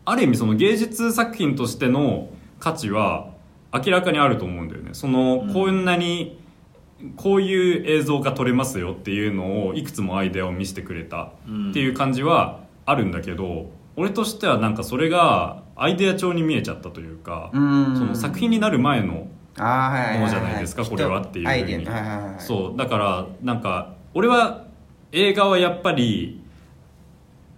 [0.04, 3.30] ある意味その芸術作品としての価値は
[3.72, 4.90] 明らかにあると思うんだよね。
[4.92, 5.52] そのうん。
[5.52, 6.37] こんなに
[7.16, 11.70] こういう映像が撮れますよっていうのをいくつもアイデアを見せてくれたうん。
[11.70, 17.96] っていう感じはあるんだけど俺としてはなんかそれがアイデア調に見えちゃったというかうん。
[17.96, 19.28] その作品になる前のもの
[20.28, 21.86] じゃないですかこれはっていうふうに。
[22.38, 24.64] そうだからなんか俺は
[25.12, 26.42] 映画はやっぱり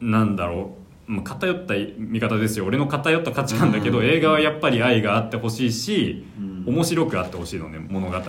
[0.01, 0.75] なんだろ
[1.09, 2.67] うまあ偏った見方ですよ。
[2.67, 4.05] 俺の偏った価値観だけど、うん。
[4.05, 8.27] 映画はやっぱり愛があってほしいし、うん面白くあってほしいのね物語が、だ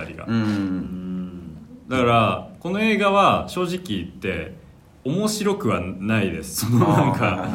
[1.97, 4.55] からこの映画は正直言って
[5.03, 6.65] 面白くはないです。
[6.65, 7.49] そのなんか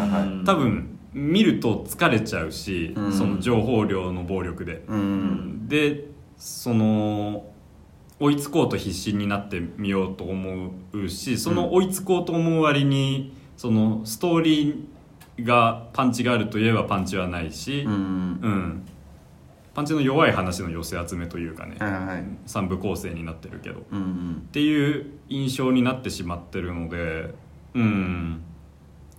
[0.44, 3.12] 多分見ると疲れちゃうし、うん。
[3.12, 5.68] その情報量の暴力で、うん。
[5.68, 7.46] でその
[8.20, 17.92] 追いつこうと必死になってみようと思うしその追いつこうと思う割にそのストーリーがパンチがあるといえばパンチはないし、うん。
[17.92, 18.86] うん
[19.76, 22.06] パンチの弱い話の寄せ集めというかね、はいはい。
[22.06, 23.80] はい三部構成になってるけど。
[23.80, 24.48] っうんうん。
[24.50, 27.34] ていう印象になってしまってるので
[27.74, 28.40] うん。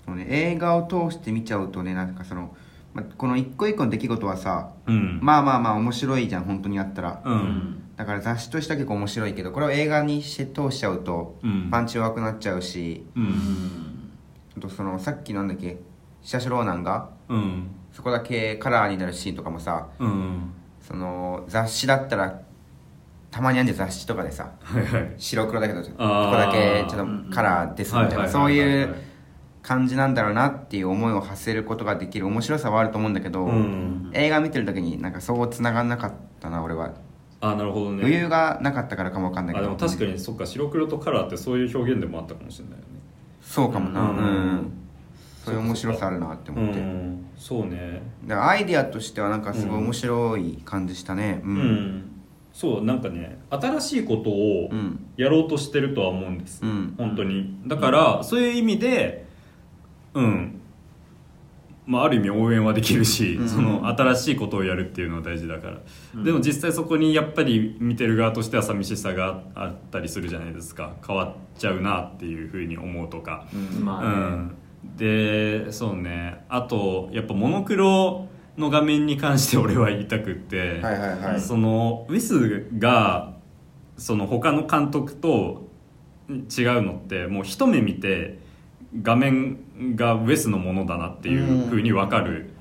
[0.03, 2.55] そうね映画を通して見ちゃうとねなんかその、
[2.95, 5.19] ま、この一個一個の出来事はさうん。
[5.21, 7.21] まあまあまあ面白いじゃん本当にあったら。
[7.23, 7.37] ううん。
[7.37, 11.69] んだから雑誌としては結構面白いけどこれを映画にして通しちゃうとうん。
[11.69, 13.05] パンチ弱くなっちゃうし。
[13.15, 13.25] ううん。
[13.27, 13.31] ん
[14.57, 15.77] あとそのさっきなんだっけ
[16.23, 20.53] シャシュローナンがうんそこだけカラーになるシーンとかもさうん。
[20.79, 22.41] その雑誌だったら
[23.31, 25.13] たまにあるじゃん雑誌とかでさはいはい。
[25.17, 28.93] 白黒だけどここだけちょっとカラーですみたいなはいそういう
[29.63, 34.11] 感じなんだろうなっていう思いを馳せることができる面白さはあると思うんだけど、うん。
[34.13, 36.91] 映画見てる時になんかそう繋がんなかったな俺は
[37.41, 38.01] あなるほどね。
[38.03, 39.71] 余裕がなかったからかもわかんないけど。
[39.71, 42.83] あでも確かにそっか白黒とカラーってそういう表現でもあったかもしれないよね。
[43.41, 44.01] そうかもな。
[44.01, 44.19] ううん
[44.57, 44.71] ん、
[45.47, 47.25] そういう面白さあるなって思って、うん。
[47.37, 48.01] そうね。
[48.25, 51.41] だからアイディアとしてはなんかすごい面白い感じしたね。
[51.43, 51.57] う、うん。
[51.57, 52.03] ん、
[52.51, 56.95] そうなんかね新しいことをうんやろうとしてるとは思うんです、うん。
[56.97, 57.57] 本当に。
[57.65, 59.25] だからそういう意味で
[60.13, 60.53] うん。
[61.85, 63.49] まあ、ある意味応援はできるし、うん。
[63.49, 65.77] その新しいことをやるっていうのは大事だから、
[66.15, 66.23] うん。
[66.25, 70.95] でも実際そこにやっぱり見てる側としては寂しさがあったりするじゃないですか。
[71.07, 73.47] 変わっちゃうなっていうふうに思うとか、
[73.81, 76.45] まあね、うん、でそうね。
[76.49, 81.41] あとやっぱモノクロの画面に関して俺は言いたくって、はいはいはい。
[81.41, 83.33] そのウィスが
[83.97, 85.67] その他の監督と
[86.29, 88.39] 違うのってもう一目見て
[89.01, 92.51] 画面がウェスのものだなっていうふうに分かる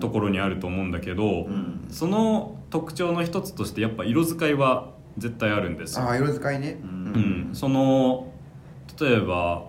[0.00, 1.86] ところにあると思うんだけど、うん。
[1.90, 6.04] その特徴の一つとしてやっぱ色使いは絶対あるんですよ。
[6.04, 6.80] ああ色使いね。
[6.82, 8.32] ううん、その
[8.98, 9.64] 例えば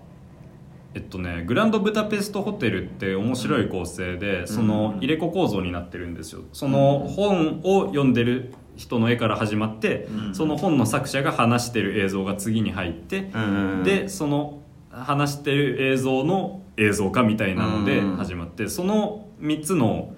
[0.96, 6.42] えっとねグランドブダペストホテルって面白い構成で、その入れ子構造になってるんですよ。
[6.54, 10.36] その本を読んでる人の絵から始まって、うん。
[10.36, 13.84] その本の作者が話してる映像が次に入って、うん。
[13.84, 18.18] でその話してる映像の映像化みたいなのでうん。
[18.18, 20.16] 始まって、その3つの、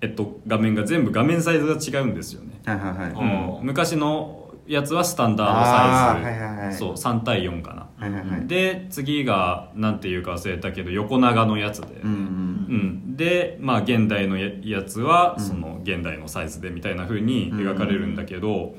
[0.00, 2.60] えっと、画面が全部画面サイズが違うんですよね。
[2.64, 3.12] はいはいはい。
[3.14, 6.74] あうん、昔のやつはスタンダードサイズ、はいはいはい。
[6.74, 8.46] そう3対4かな、はいはいはい。
[8.46, 13.16] で次が何ていうか忘れたけど横長のやつで、うんうんうん。
[13.16, 15.44] でまあ現代のややつはうん。
[15.44, 18.74] その現代のサイズでみたいな風に描かれるんだけど、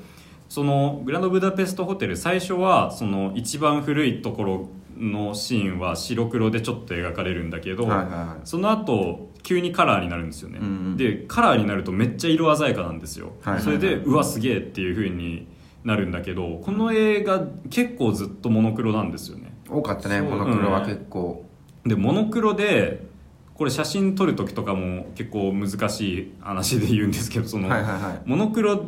[0.48, 8.40] そのグランドブダペストホテル最初はその一番古いところのシーンは白黒でちょっと描かれるんだけど、はいはいはい。
[8.44, 10.96] その後急にカラーになるんですよね、うんうん。
[10.96, 13.62] でカラーになるとめっちゃ色鮮やかなんですよ、はいはいはい。
[13.64, 15.46] それでうわすげえっていう風に
[15.88, 19.54] なるんだけどこの映画結構ずっとモノクロなんですよね。
[19.68, 21.44] 多かったねモノクロは結構。
[21.84, 23.06] でモノクロで
[23.54, 28.22] これ写真撮る時とかも結構難しい話で言うんですけどその、はいはいはい。
[28.26, 28.84] モノクロ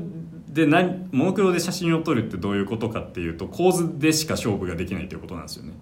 [0.49, 5.73] で何モノクロで写真を撮るってどういうことかっていうと構図でしか勝負ができないということなんですよね。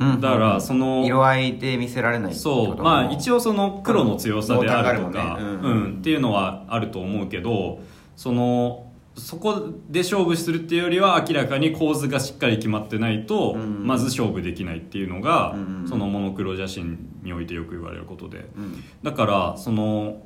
[0.00, 0.20] うん。
[0.22, 2.82] だからその色合いで見せられないそう。
[2.82, 5.42] まあ一応その黒の強さであると濃か、ね。
[5.42, 5.98] ううんん。
[5.98, 7.80] っていうのはあると思うけど
[8.16, 8.87] その
[9.18, 13.86] そこで勝負するっていうよりは明らかに構図がしっかり決まってないと、うん。
[13.86, 15.86] まず勝負できないっていうのが、うん。
[15.88, 18.48] そのモノクロ写真においてよく言われることで。
[18.56, 18.84] うん。
[19.02, 20.22] だからその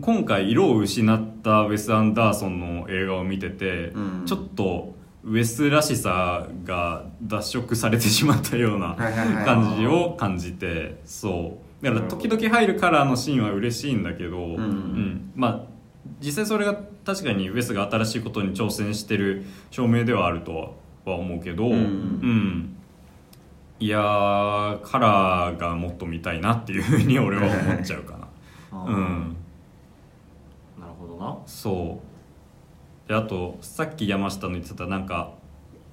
[0.00, 4.22] 今回色を失ったウェス・アンダーソンの映画を見てて、うん。
[4.26, 8.94] ちょっとウェスらしさが脱色されてしまったような
[9.44, 11.84] 感じを感じてそう。
[11.84, 15.32] だから時々入るカラーのシーンは嬉しいんだけど、うん。
[15.34, 15.70] まあ
[16.20, 16.74] 実際それが
[17.10, 21.72] 確かにウェスが新しいことに挑戦してる証明ではあるとは思うけど、うん。
[21.72, 22.76] うん。
[23.80, 28.16] いやーカラーがもっと見たいなっていうふうに俺は思っちゃうか
[28.70, 28.78] な。
[28.86, 29.36] うん。
[30.78, 31.38] なるほどな。
[31.46, 32.00] そ
[33.06, 33.08] う。
[33.08, 35.32] であとさっき山下の言ってたなんか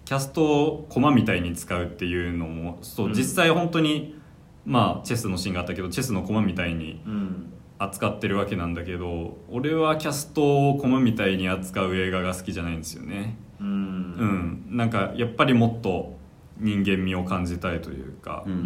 [0.06, 3.14] キャストを駒みたいに使うっていうのもそう、うん。
[3.14, 4.20] 実際本当に
[4.68, 13.38] まあチェスのシーンがあったけどチェスの駒みたいにうん扱ってるわけなんだけど俺はキャストを駒みたいに扱う映画が好きじゃないんですよね。
[13.60, 13.72] ううん。
[13.72, 16.18] んなんかやっぱりもっと
[16.60, 18.52] 人間味を感じたいというか、うん。
[18.54, 18.60] うん。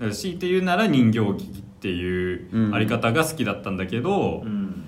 [0.00, 2.74] うん強いて言うなら人形劇っていううん。
[2.74, 4.84] あり方が好きだったんだけどう、ん。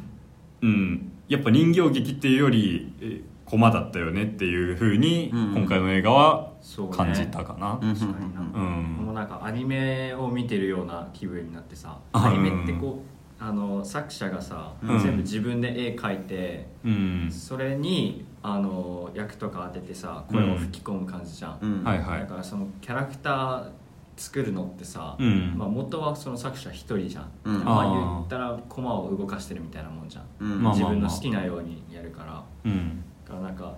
[0.62, 1.12] うん。
[1.29, 5.55] やっぱ人形劇っていうよりえ駒だったよねっていうふうにうん。
[5.55, 6.53] 今回の映画は
[6.90, 8.40] 感じたかな、うん確かにな。
[8.40, 8.83] うん。
[9.05, 13.13] もうなんかアニメを見てるような気分になってさあアニメってこう
[13.47, 14.99] あの作者がさ、うん。
[14.99, 17.28] 全部自分で絵描いてうん。
[17.30, 21.84] それにあの役とか当ててさ声を吹き込む感じじゃん、うん。
[21.84, 22.20] はいはい。
[22.20, 23.70] だからそのキャラクター
[24.16, 25.55] 作るのってさ、うん。
[25.59, 27.64] まあ、元はその作者一人じゃん、うん。
[27.64, 30.62] まああー言ったらコマを動かしてるみたいなもんじゃん、うん。
[30.62, 30.72] まあ。
[30.72, 32.42] 自分の好きなようにやるから。
[32.64, 33.05] うん。
[33.26, 33.74] だからなんか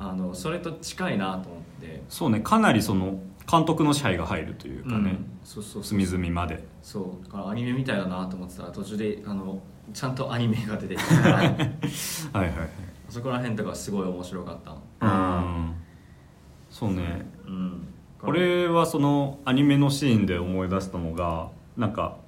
[0.00, 2.02] あのそれと近いなと思って。
[2.08, 3.20] そうねかなりその
[3.50, 5.26] 監督の支配が入るというかね、うん。
[5.44, 5.84] そうそうそう。
[5.84, 6.64] 隅々まで。
[6.82, 7.24] そう。
[7.24, 9.60] だからアニメみたいだなと思ってたら途中であの
[9.92, 12.48] ちゃんとアニメが出てきたからあはいはいはい。
[13.08, 14.58] そこら辺とかすごい面白かっ
[15.00, 15.74] たうん。
[16.70, 17.26] そうね。
[17.46, 17.88] うん。
[18.20, 22.18] これはそのアニメのシーンで思い出したのがなんか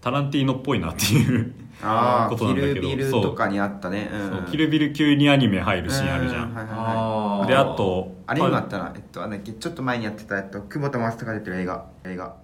[0.00, 4.10] タランティーノっぽいなっていうああことなんだけどキルビルとかにあったね。
[4.12, 4.30] うん。
[4.30, 7.48] そうキルビル急にアニメ入るシーンあるじゃん、うはいはいはい。
[7.48, 8.92] であとあれ今あったな。
[8.94, 11.86] えっとあなんだっけちょっと前にやってたえっと久保田正孝が出てる映画。
[12.04, 12.36] 映画。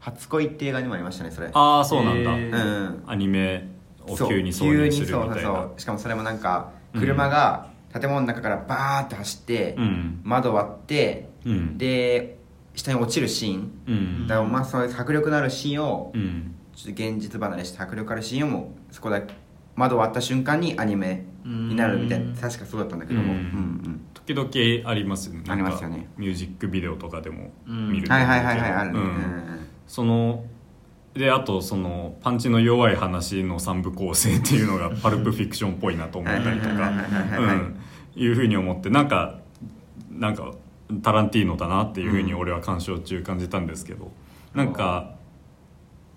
[0.00, 1.50] 初恋って映画にもありましたねそれ。
[1.52, 3.02] ああそうなんだ、うん。
[3.06, 3.68] アニメ
[4.06, 5.54] をそう急に挿入するみたいな急にそうそう。
[5.54, 10.20] そうしかもそれもなんか車が建物の中からバーって走って、うん。
[10.24, 11.78] 窓割って、うん。
[11.78, 12.38] で
[12.74, 14.26] 下に落ちるシーン、うん。
[14.26, 19.34] だからまあそういう迫力のあるシーンを、うんちょっと現実離れして迫力あるシーンをもうそこだけ
[19.74, 22.34] 窓割った瞬間にアニメになるみたいなうん。
[22.34, 23.38] 確かそうだったんだけども、うん。
[23.38, 25.44] うん時々ありますよね。
[25.48, 26.08] ありますよね。
[26.16, 27.90] ミュージックビデオとかでもうん。
[27.90, 29.66] 見るはいはいはいはいあるね、うん。
[29.86, 30.44] その
[31.14, 36.74] であとそのパンチの弱い話の三部構成っていうのがパルプフィクションっぽいなと思ったりとか。
[36.74, 36.94] はい
[37.36, 37.76] うん。
[38.14, 39.40] いうふうに思ってなんか
[40.10, 40.52] なんか
[41.02, 44.12] タランティーノだなっていうふうに俺は鑑賞中感じたんですけど、
[44.54, 45.14] なんか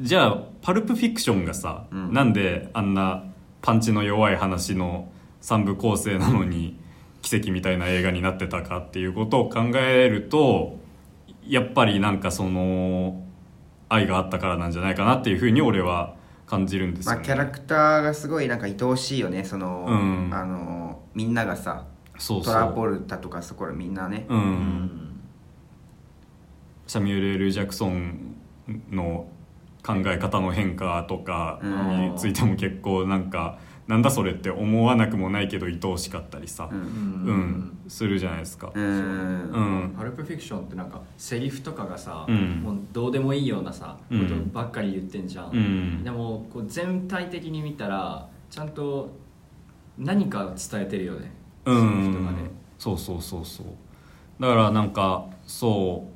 [0.02, 2.14] じゃあパルプフィクションがさ、うん。
[2.14, 3.24] なんであんな
[3.62, 5.10] パンチの弱い話の
[5.41, 6.78] 三部構成なのに
[7.22, 10.78] 奇跡みたいな映画になってたかっていうことを考えると
[11.48, 13.24] やっぱりなんかその
[13.89, 16.16] 愛があったからなんじゃないかなっていうふうに俺は
[16.46, 19.43] 感じるんですまあ、キャラクターがすごいなんか愛おしいよね。
[19.43, 20.30] その、うん。
[20.32, 21.86] あのみんながさ
[22.20, 22.54] そうそう。
[22.54, 24.39] トラボルタとかそこらみんなね、うん。
[24.39, 25.20] うん。
[26.86, 28.36] サミュエル・ L・ ジャクソン
[28.91, 29.28] の
[29.86, 36.82] 考え方の変化とかについても結構なんかなんだそれって思わなくもないけど愛おしかったりさう、うん。
[36.82, 37.78] うん。
[37.88, 38.72] するじゃないですか。
[38.74, 38.84] うん。
[38.84, 39.86] う。
[39.86, 39.94] ん。
[39.96, 42.62] パルプフィクションってなんかセリフとかがさ、うん。
[42.64, 44.28] もうどうでもいいようなさ、うん。
[44.28, 46.04] ことばっかり言ってんじゃん、うん。
[46.04, 49.12] でもこう全体的に見たらちゃんと
[50.00, 51.32] 何か伝えてるよね、
[51.66, 53.68] うセリフとかんで、そうそうそうそう。
[54.42, 56.08] だからなんかそ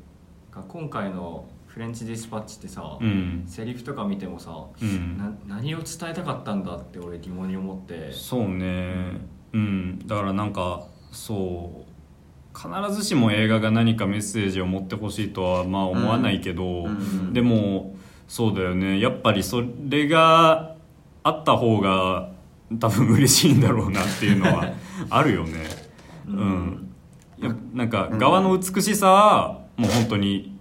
[0.52, 1.46] なんか今回の
[1.80, 3.46] フレンチディスパッチってさ、ううん。
[3.48, 4.52] セリフとか見てもさ、
[4.82, 5.18] うん。
[5.18, 8.12] な何を伝えたかったんだって俺疑問に思って。
[8.12, 9.22] そうね。
[9.54, 10.00] うん。
[10.06, 17.96] だからなんかそう必ずしも映画が何かメッセージを持ってほしいとはまあ思わないけど、うんでも
[18.28, 19.00] そうだよね。
[19.00, 20.76] やっぱりそれが
[21.24, 22.30] あった方が
[22.78, 24.74] 多分嬉しいんだろうなっていうのは
[25.10, 25.64] あるよね。
[26.28, 26.92] うん、
[27.38, 30.59] いやなんか側の美しさはもう本当に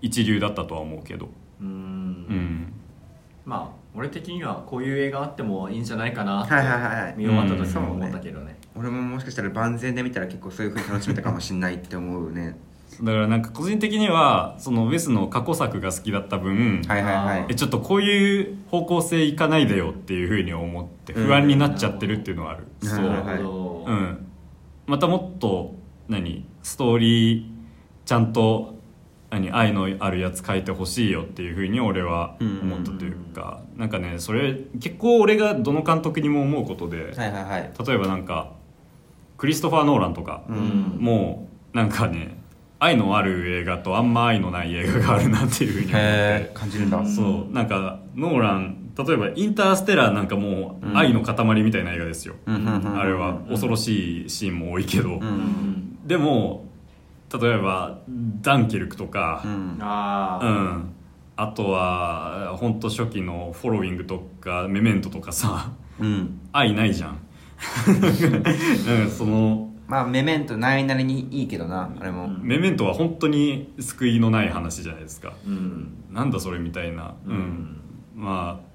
[0.00, 1.28] 一流だったとは思うけど。
[1.60, 1.66] うん。
[1.66, 2.72] うん。
[3.44, 7.14] まあ俺的にはこういう映画あってもいいんじゃないかなってはいはいはいはい。
[7.16, 12.58] 見終わった時うんも思ったけどね,、俺ももしかしたら万全で見たら結構そういうふうに楽しめたかもしれないって思うね。
[13.02, 17.46] だからなんか個人的にはそのウェスの過去作が好きだった分、はいはいはい。
[17.48, 23.16] えちょっとこういう方向性いかないでよっていうふうに思って不安になっちゃってるっていうのはある、うんそう、はい。
[23.16, 24.26] はいなるほど、うん、
[24.86, 25.74] またもっと
[26.08, 26.44] 何？
[26.62, 27.50] ストーリー
[28.04, 28.77] ちゃんと
[29.30, 38.52] 何愛のあるやつ書いてほしいよっていうふうに俺は思ったというか、なんかねそれ結構俺がどの監督にも思うことで、例えばなんか
[39.36, 40.96] クリストファー・ノーランとか、うん。
[40.98, 42.38] もうなんかね
[42.80, 47.04] 愛のある映画とあんま愛のない映画があるなっていうふうに思っへてえ感じるんだ。
[47.04, 47.52] そう。
[47.52, 52.92] なんかノーラン例えば「インターステラー」なんかもう愛の塊みたいな映画ですよ、うんうんうん。
[52.92, 53.34] うんあれは。
[53.48, 55.98] 恐ろしいシーンも多いけど、うんうん。
[56.06, 56.67] でも
[57.32, 58.00] 例えば
[58.40, 59.42] ダンケルクとか。
[59.44, 59.78] うん。
[59.80, 60.94] ああ、うん、
[61.36, 65.72] あとは本当初期の「フォロウィング」とか「メメント」とかさ。
[66.00, 66.40] うん。
[66.52, 67.18] 愛ないじゃん、
[69.02, 69.68] うん、その。
[69.88, 72.28] まあメメントないなりにいいけどなあれも。
[72.28, 75.32] メメントは本当に救いのない話じゃないですか。
[75.46, 76.04] うん。
[76.10, 77.80] なんだそれみたいな、うん。
[78.14, 78.67] まあ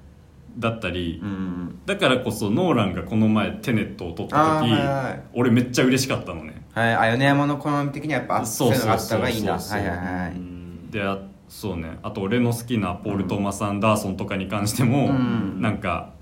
[0.58, 1.80] だったり、うん。
[1.86, 6.64] だからこそノーランがこの前テネットを撮った時、はいはい俺めっちゃ嬉しかったのね。
[6.74, 9.60] はいあ米山の好み的にはやっぱそそうういうのがあった方がいいな。
[9.60, 10.32] そうはいはいはい。
[10.32, 10.91] うん。
[10.91, 11.97] であそうね。
[12.04, 15.62] あと俺の好きなポール・トーマス・アンダーソンとかに関しても、うん。
[15.62, 16.14] なんか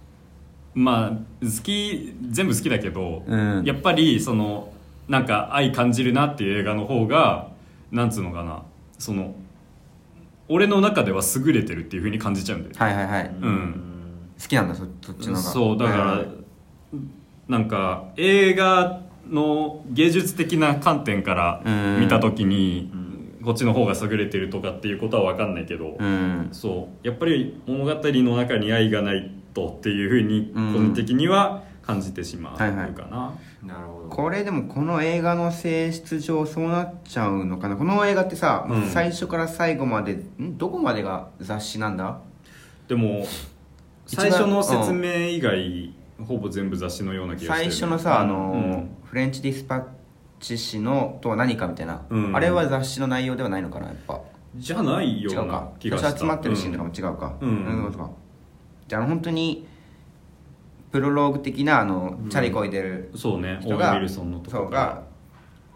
[0.74, 1.10] まあ
[1.46, 3.64] 好き全部好きだけど、うん。
[3.66, 4.72] やっぱりその
[5.08, 7.50] なんか愛感じるなっていう映画の方が
[7.92, 8.64] なんつうのかな。
[8.98, 9.36] その
[10.48, 13.32] 俺の中では優れてるっていうふうに感じちゃうんだよ、はいはいはい。
[13.42, 13.91] うん
[14.42, 15.40] 好きなんだそそっちのが。
[15.40, 16.28] そうだから、はいはい
[17.48, 22.00] なんか映画の芸術的な観点からうん。
[22.00, 22.90] 見た時に、
[23.44, 26.50] こっちの方が優れてるとかっていうことは分かんないけど、うん。
[26.54, 30.74] そうやっぱり物語の中に愛がないとっていうふうにうん。
[30.74, 33.66] 個人的には感じてしまうかはいな、はい。
[33.66, 34.10] なるほど。
[34.10, 37.76] これでもこの映画の性質上そうなっちゃうのかな。
[37.76, 38.84] この映画ってさ、うん。
[38.90, 40.58] 最初から最後までん？
[40.58, 42.20] どこまでが雑誌なんだ？
[42.88, 43.26] でも
[44.16, 45.94] 最初の説明以外、
[46.26, 47.72] ほぼ全部雑誌のような気がしてる。
[47.72, 49.84] 最初のさあのー、うんフレンチディスパッ
[50.40, 52.36] チ誌のとは何かみたいな、うん。
[52.36, 54.22] あれは雑誌の内容ではないのかなやっぱ。
[54.56, 56.18] じゃないような気がした。
[56.18, 57.36] 集まってるシーンとかも違うか。
[57.42, 57.94] うん。
[58.88, 59.68] じゃあ本当に
[60.92, 62.30] プロローグ的なあの、うん。
[62.30, 63.60] チャリこいでるそうね。
[63.64, 65.04] オーウェルソンのとこが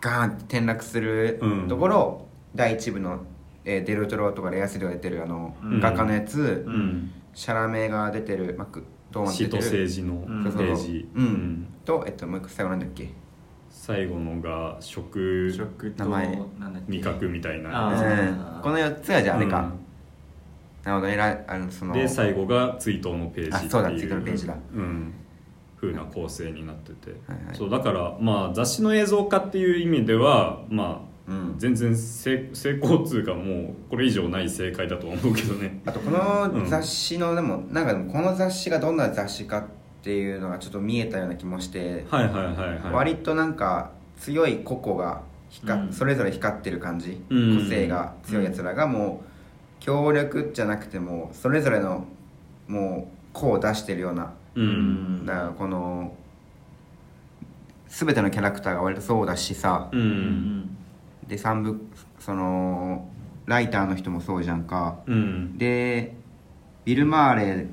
[0.01, 1.67] ガーンって転落するうん。
[1.67, 3.19] ところを、第一部の、
[3.65, 5.79] えーデルトロとかレアスリが出てるあの、うん。
[5.79, 6.65] 画家のやつ、
[7.53, 10.43] らうんシャラメが出てるマックドーンって死と出てる政治のうん。
[10.43, 11.09] ページ。
[11.15, 11.67] うん。
[11.83, 13.09] と、えっと、もう一個最後なんだっけ？
[13.69, 16.27] 最後のが食食と名前。
[16.59, 16.91] なんだっけ？
[16.91, 18.61] 味覚みたいな。
[18.63, 19.69] この4つがじゃああれか、うん。
[20.83, 21.15] なるほどね。
[21.15, 23.67] らあのそので最後が追悼のページっていう。
[23.67, 23.89] あそうだ。
[23.89, 24.55] 追悼のページだ。
[24.73, 25.13] うん。
[25.79, 27.55] 風な構成になってて、はいはい。
[27.55, 31.55] そうだからまあ雑誌の映像化っていう意味ではまあうん。
[31.57, 35.81] 全然成成功通がもうこれ以上ない正解だとは思うけどね。
[35.85, 39.63] あとこの雑誌の、でもなんかこの雑誌がどんな雑誌かっ
[40.03, 42.93] ていうのがちょっと見えたような気もして、はいはいはいはい。
[42.93, 45.93] 割となんか強い個々が光っうん。
[45.93, 47.59] それぞれ光ってる感じ、うん。
[47.59, 52.05] 個性が強いやつらがもう協力じゃなくてもそれぞれの
[52.67, 54.33] もう個を出してるような。
[54.55, 55.25] うん。
[55.25, 56.15] だからこの
[57.87, 59.89] 全てのキャラクターが割とそうだしさ。
[59.91, 60.77] ううんん
[61.27, 61.81] で3部
[62.19, 63.07] その
[63.45, 64.99] ライターの人もそうじゃんか。
[65.05, 65.57] うん。
[65.57, 66.15] で
[66.83, 67.67] ビル・マーレー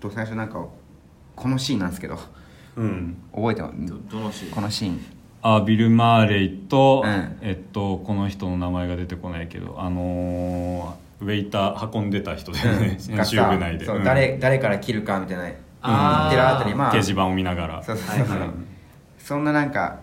[0.00, 0.66] と最初なんか
[1.36, 2.18] このシーンなんですけど。
[2.76, 3.16] うん。
[3.34, 4.50] 覚えてまどどのシーン？
[4.52, 5.00] このシーン。
[5.42, 7.38] あビル・マーレイと、うん。
[7.42, 12.96] えっとこの人の名前が出てこないけどあのーウェイター運んでた人だよね。
[13.08, 14.04] 編集部内で、そううん。
[14.04, 15.42] 誰誰から切るかみたいな。
[15.42, 16.92] 言ってるあたりまあ。
[16.92, 17.82] 掲示板を見ながら。
[17.82, 18.50] そうそうそう、はいはい。
[19.18, 19.98] そんななんか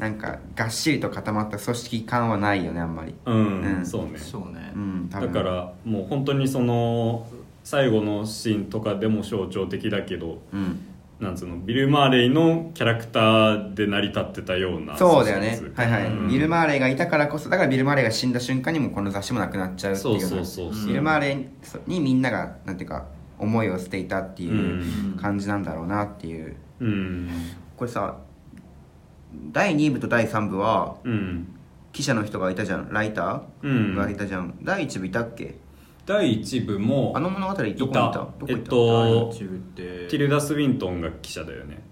[0.00, 3.14] なんかがっしりと固まった組織感はないよねあんまり。
[3.26, 3.86] うん、うん。
[3.86, 4.18] そうね。
[4.18, 4.72] そうね。
[4.74, 5.32] うん多分。
[5.32, 7.26] だからもう本当にその
[7.62, 10.80] 最後のシーンとかでも象徴的だけどうん。
[11.20, 15.60] なんつうのビル・マーレイのキャラクターで成り立ってたようなそうだよね。
[15.74, 16.28] はいはい、うん。
[16.30, 20.86] ビル・マーレーがいたからこそだからビル・マーレーが死んだ瞬間にもうこの雑誌もなくなっちゃうっていうよそうなそうそう。
[20.86, 23.04] ビル・マーレーにみんながなんていうか
[23.38, 24.54] 思いを捨ていたっていうう
[25.16, 25.18] ん。
[25.20, 26.56] 感じなんだろうなっていう。
[26.80, 27.28] うん。
[27.76, 28.16] これさ
[29.52, 31.56] 第2部と第3部はうん。
[31.92, 32.88] 記者の人がいたじゃん。
[32.92, 33.70] ライタうん。
[33.92, 35.56] ーがいたじゃん、第1部いたっけ？
[36.06, 37.84] 第一部もあの物語どこにいた？
[37.84, 37.90] いた。
[37.90, 41.82] どこにいた、えっとティルダ・スウィントンが記者だよね。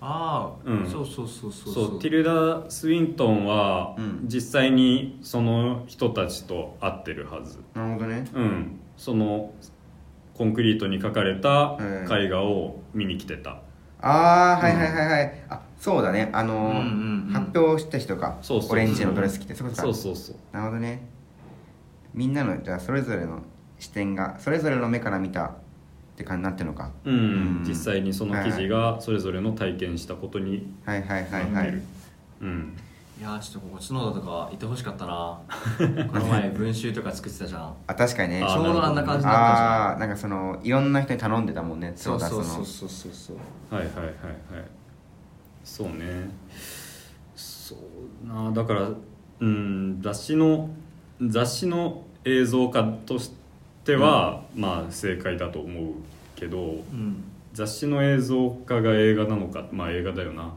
[0.00, 0.86] ああ、うん。
[0.86, 1.98] そうそうそうそうそう。
[2.00, 4.20] ティルダ・スウィントンはうん。
[4.26, 7.58] 実際にその人たちと会ってるはず。
[7.74, 8.26] なるほどね。
[8.34, 8.80] うん。
[8.96, 9.52] その
[10.34, 13.58] コンクリートに書かれたうん絵画を見に来てた、
[14.06, 16.30] ああはいはいはいはい、あそうだね。
[16.32, 17.32] あのーうんうんうん。
[17.32, 18.38] 発表した人か。
[18.42, 19.54] そうそうオレンジのドレス着て。
[19.54, 19.74] そうか。
[19.74, 20.36] そうそうそう。
[20.52, 21.06] なるほどね。
[22.12, 23.42] みんなのじゃあそれぞれの
[23.78, 25.52] 視点がそれぞれの目から見たっ
[26.16, 26.90] て感じになってるのか。
[27.04, 27.18] うん、う
[27.60, 27.64] ん。
[27.66, 31.82] 実際にその記事がそれぞれの体験したことにはいはいはいはい。
[32.42, 32.76] うん
[33.18, 35.38] いやーちょっとこっちのだとかいてほしかったな。
[35.78, 37.74] この前文集とか作ってたじゃん。
[37.86, 38.42] あ確かにね。
[38.42, 39.96] あちょうどあんな感じだったじゃん。
[39.96, 43.74] あなんかそのいろんな人に頼んでたもんねそうそうそうそうそうそう。
[43.74, 44.14] はいはいはいはい。
[45.62, 46.28] そうね。
[47.36, 48.88] そうなだから
[49.40, 50.68] うん雑誌の
[51.22, 53.32] 雑誌の映像化とし
[53.84, 55.92] ては、まあ正解だと思う
[56.34, 57.22] けどうん。
[57.52, 60.52] 雑誌の映像化が映画なのかまあ映画だよな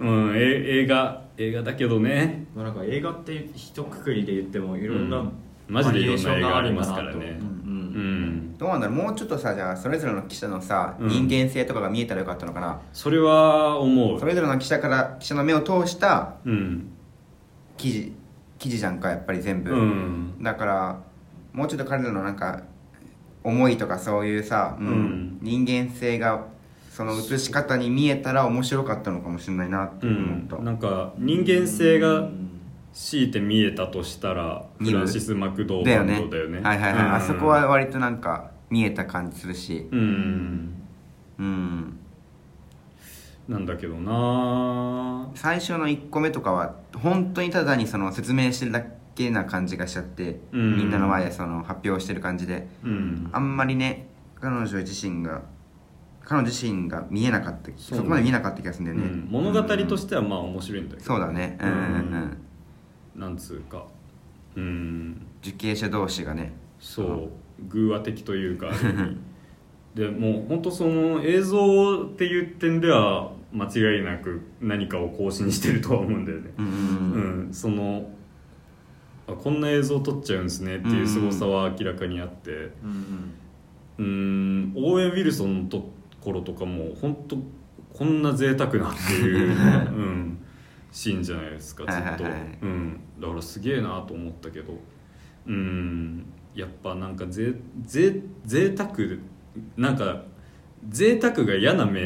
[0.00, 2.46] うん、え映画映画だけどね。
[2.54, 5.32] まあなんか映画って一括りで言ってもいろんな、うん。
[5.68, 7.14] マジでいろんな映画ありますからね。
[7.14, 7.54] バリエーションがあるん。
[7.54, 8.22] だなとううん
[8.52, 8.58] ん。
[8.58, 8.96] どうなんだろう？
[8.96, 11.08] もうちょっとさじゃあそれぞれの記者のさ、うん。
[11.08, 12.80] 人間性とかが見えたらよかったのかな？
[12.92, 14.20] それは思う。
[14.20, 16.90] それぞれの記者から記者の目を通したうん。
[17.76, 18.12] 記事
[18.58, 20.42] 記事じゃんかやっぱり全部、うん。
[20.42, 21.00] だから
[21.52, 22.62] もうちょっと彼らのなんか
[23.42, 24.86] 思いとかそういうさ、うん。
[24.86, 25.38] うん。
[25.42, 26.46] 人間性が
[26.94, 32.50] その映し方に見えたら面白かったのかもしれないなってう思った、ん、なんか人間性がうん
[32.92, 36.12] 強いて見えたとしたらフランシス・マクドーだよね。
[36.12, 36.60] マンドだよね。
[36.60, 37.14] はいはいはい、うん。
[37.14, 39.88] あそこは割となんか見えた感じするし。
[39.90, 40.74] うん。
[41.40, 41.98] うん。
[43.48, 45.28] なんだけどな。
[45.34, 48.84] 最初の1個目とかは本当にただにその説明してるだ
[49.16, 50.76] けな感じがしちゃって、うん。
[50.76, 52.68] みんなの前でその発表してる感じで。
[52.84, 53.28] うん。
[53.32, 54.06] あんまりね
[54.40, 55.42] 彼女自身が
[56.24, 59.28] 彼女自身が見えなかったそこまで見えなかった気がするんだよね、うん。
[59.30, 61.06] 物語としてはまあ面白いんだけど。
[61.06, 61.58] そうだね。
[61.60, 63.20] うんうんうん。
[63.20, 63.84] なんつうか。
[64.56, 65.26] うん。
[65.42, 66.52] 受刑者同士がね。
[66.80, 67.30] そう。
[67.68, 68.70] 偶話的というか。
[69.94, 76.50] でもう本当その映像っていう点では間違いなく何かを更新してるとは思うんだよね。
[76.58, 77.50] うんうんううん。
[77.50, 78.10] ん、その
[79.28, 82.50] あこんな映像撮っちゃうんですねっていう凄さは明らかにあって。
[82.82, 83.34] うん
[83.96, 84.72] うん。
[84.74, 85.88] オーウェン・ウィルソンのと
[86.24, 87.38] ころとかも本当
[87.92, 89.50] こんな贅沢なっていう、
[89.94, 90.38] うん、
[90.90, 94.78] シーンじゃないですかずっと、うん、だからすげえなと思ったけど
[95.46, 96.26] うん。
[96.54, 97.52] やっぱなんかぜ
[97.82, 98.92] ぜ贅沢
[99.76, 100.22] なんか
[100.88, 102.00] 贅沢が嫌な目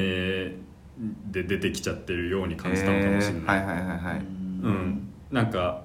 [1.31, 3.47] で出てきちゃってるように感じたのかもしれない、えー。
[3.47, 4.19] はいはいはいはい。
[4.19, 5.85] うん、なんか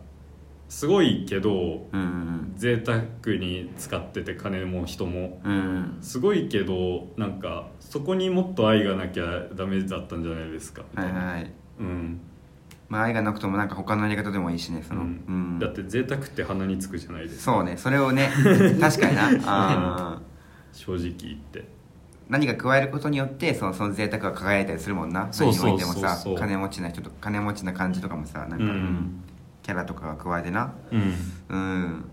[0.73, 3.03] すごいけどうんうん贅沢
[3.37, 5.39] に使ってて金も人も。
[5.43, 5.97] うんうん。
[6.01, 11.19] すごいけどなんかそこにもっと愛がなきゃダメだったんじゃないですかみたいな。
[11.19, 12.19] はいはいうん。
[12.89, 15.57] まあ愛がなくともなんか他のやり方でもいいしねその、ううん。
[15.57, 17.53] んだって贅沢って鼻につくじゃないですか。
[17.53, 18.31] そうねそれをね
[18.81, 20.21] 確かにな。
[20.73, 21.67] 正直言って。
[22.29, 25.27] 何か加えることによってそのその贅沢が輝いたりするもんな。
[25.31, 26.35] そうそうそうそう。
[26.35, 29.23] 金持ちな人と金持ちな感じとかもさなんか、うん
[29.63, 30.73] キャラとかが加えてな。
[30.91, 31.13] うん。
[31.49, 32.05] うん。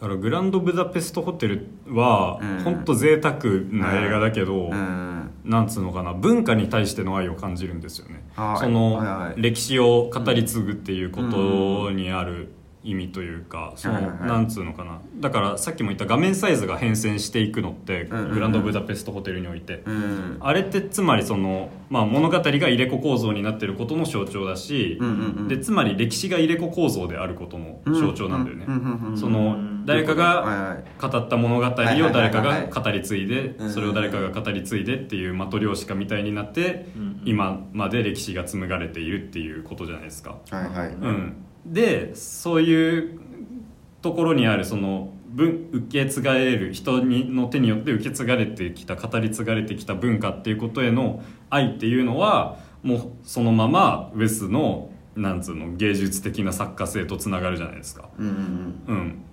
[0.00, 2.64] だからグランドブダペストホテルはうん。
[2.64, 3.36] 本当贅沢
[3.70, 5.30] な映画だけど、うん。
[5.44, 8.24] なんつうのかな文化に対しての愛を感じるんですよね。
[8.34, 8.58] はい。
[8.58, 9.40] その、はいはい。
[9.40, 12.48] 歴史を語り継ぐっていうことにある
[12.86, 15.00] 意味というか、その、なんつうのかな。
[15.20, 24.98] だからさっきも言った画面サイズが変遷していくのって、グランドブダペストホテルにおいて、うんあれってつまりその、まあ、物語が入れ子構造になってることの象徴だし、
[25.48, 28.66] でつまり歴史が入れ子構造であることの象徴なんだよね、
[29.16, 37.16] その誰かが語った物語を誰かが語り継いでうんそれを誰かが語り継いでっていうマトリョーシカみたいになってうん。
[37.26, 40.38] 今まで歴史が紡がれているっていうことじゃないですか。
[40.50, 40.88] はいはい。
[40.88, 43.20] うん、でそういう
[44.02, 58.08] ところにあるその文受け継がれる人にの手によって受け継がれてきた語り継がれてきた文化っていうことへの愛っていうのはもうそのままウェスのなんつうの芸術的な作家性とつながるじゃないですか。
[58.18, 58.26] うん
[58.86, 59.24] うんうん、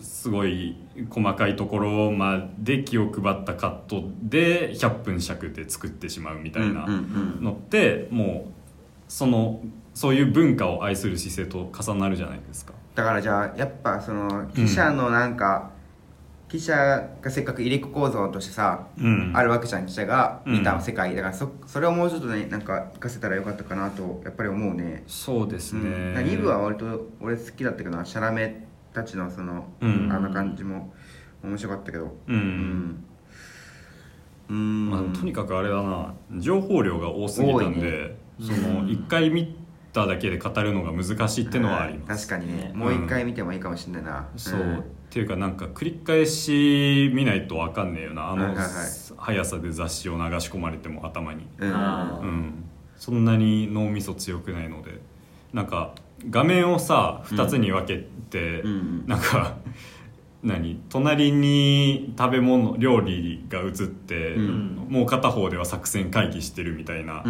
[0.00, 0.76] すごい
[1.10, 6.86] 細かいところまで気を配ったカットで100分尺で作ってしまうみたいな
[7.40, 8.52] のってもう
[9.08, 9.60] その
[9.98, 12.72] そういう文化を愛する姿勢と重なるじゃないですか。
[12.94, 15.72] だからじゃあやっぱその記者のなんか、
[16.48, 19.32] 記者がせっかく入れ子構造としてさ、うん。
[19.34, 25.02] あるわけじゃん記者が見たうん世界、だからそそれをもうちょっとねなんか活かせたらよかったかなとやっぱり思うね。
[25.08, 30.12] そうですね、うん、2部は割と俺好きだったけどなシャラメたちのその、うん。
[30.12, 30.94] あの感じも
[31.42, 32.16] 面白かったけど。
[32.28, 32.36] うん。
[32.36, 33.04] うん。
[34.48, 34.90] うん。
[34.90, 36.14] まあ、とにかくあれだな。
[36.36, 39.58] 情報量が多すぎたんで、その一回見
[39.98, 42.68] ただけで語るのが難しいっていうのはあります、確かにね。
[42.68, 44.78] ねもう一回見てもいいかもしれないな、そう、ん。
[44.78, 48.30] っていうかなんか繰り返し見ないと分かんねえよな。
[48.30, 48.54] あの
[49.16, 51.46] 速さで雑誌を流し込まれても頭に。
[51.58, 51.74] うん。
[51.74, 52.64] あうん。
[52.96, 55.00] そんなに脳みそ強くないので。
[55.52, 55.94] なんか
[56.30, 59.04] 画面をさ2つに分けて、うん。
[59.08, 59.56] なんか
[60.44, 60.80] 何？
[60.88, 64.86] 隣に食べ物料理が映って、うん。
[64.88, 67.22] もう片方では作戦会議してるみたいな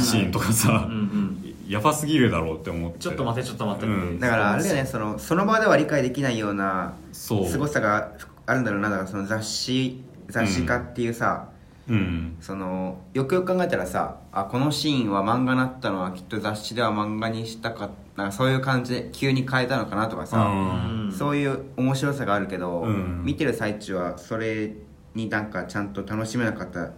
[0.00, 2.98] シーンとかさ、うんうんやばすぎるだろうって思って。
[2.98, 4.20] ちょっと待ってちょっと待って、うん。
[4.20, 7.46] だからあれだよねそのその場では理解できないようなそう。
[7.46, 8.12] 凄さが
[8.46, 8.90] あるんだろうな。
[8.90, 11.48] だからその雑誌雑誌化っていうさ、
[11.88, 12.36] うん。
[12.40, 21.12] そのよくよく考えたらさあこのシーンは漫画になったのはきっと雑誌では漫画にしたかなんかそういう感じで急に変えたのかなとかさ、うん。
[21.12, 23.22] そういう面白さがあるけど、うん。
[23.24, 24.72] 見てる最中はそれ
[25.14, 26.90] になんかちゃんと楽しめなかった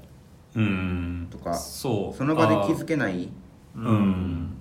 [0.56, 3.28] うんとかそうその場で気づけない
[3.76, 4.55] うん、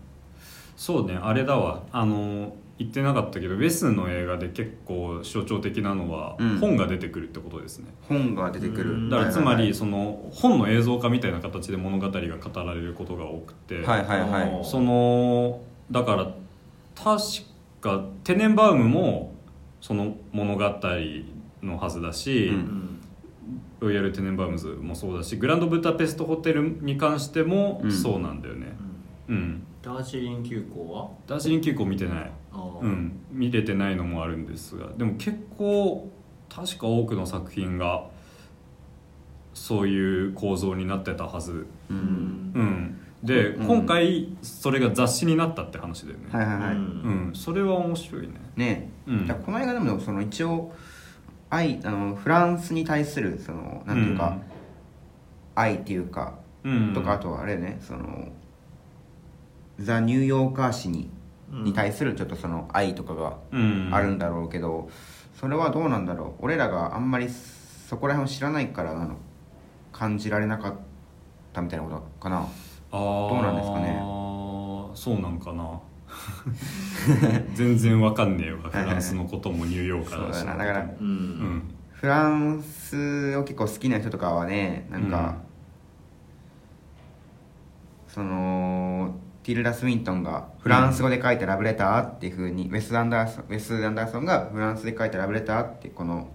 [0.75, 1.83] そうねあれだわ。
[1.91, 6.59] あの言ってなかったけどウェスの映画で結構象徴的なのは、うん。
[6.59, 7.87] 本が出てくるってことですね。
[8.09, 9.09] 本が出てくる、うん。
[9.09, 14.29] だからつまりその本の映像化みたいな形で物語が語られることが多くて、はいはいはい。
[14.29, 16.31] はいそのだから
[16.95, 17.21] 確
[17.79, 19.33] かテネンバウムも
[19.79, 20.79] その物語
[21.63, 22.55] のはずだし、うん。
[22.55, 22.91] うん
[23.81, 27.91] ロイヤル・テネンバウムズもそうだしグランドブダペストホテルに関してもうん。
[27.91, 28.75] そうなんだよね。
[29.27, 31.09] うん、ダージリン急行は？
[31.27, 32.31] ダージリン急行見てない。
[32.81, 34.87] うん、見れてないのもあるんですが。
[34.97, 36.09] でも結構
[36.49, 38.07] 確か多くの作品が
[39.53, 41.97] そういう構造になってたはず、ううん。
[41.97, 43.67] んうん、で、うん。
[43.67, 46.79] 今回それが雑誌になったって話だよね、はいはいはい、うん。
[46.79, 48.33] うん、それは面白いね。
[48.55, 48.89] ね。
[49.05, 49.27] うん。
[49.45, 50.73] この映画でもその一応
[51.51, 54.39] 愛あのフランスに対するそのなんていうか、
[55.53, 56.93] 愛っていうかうん。
[56.95, 58.29] とかあとはあれよねその
[59.79, 61.09] ザ・ニューヨーカー誌に,、
[61.51, 63.89] うんに対するちょっとその愛とかがうん。
[63.93, 64.89] あるんだろうけど、
[65.39, 66.45] それはどうなんだろう？
[66.45, 69.15] 俺らがあんまりそこら辺を知らないからなの。
[69.91, 70.73] 感じられなかっ
[71.53, 72.37] たみたいなことかな。
[72.41, 72.47] あ
[72.91, 73.97] どうなんですかね？
[74.95, 75.79] そうなんかな。
[77.55, 78.57] 全然わかんねえわ。
[78.69, 80.45] フランスのこともニューヨーカーだし。
[80.45, 81.07] だからううん。
[81.07, 85.37] んフランスを結構好きな人とかはねなんか、
[88.07, 89.15] その
[89.45, 96.31] ティルダ・スウィントンがフランス語で書いたラブレターっていうふうに、ウェス・アンダーソンウェス・アンダーソンがフランスで書いたラブレターってこの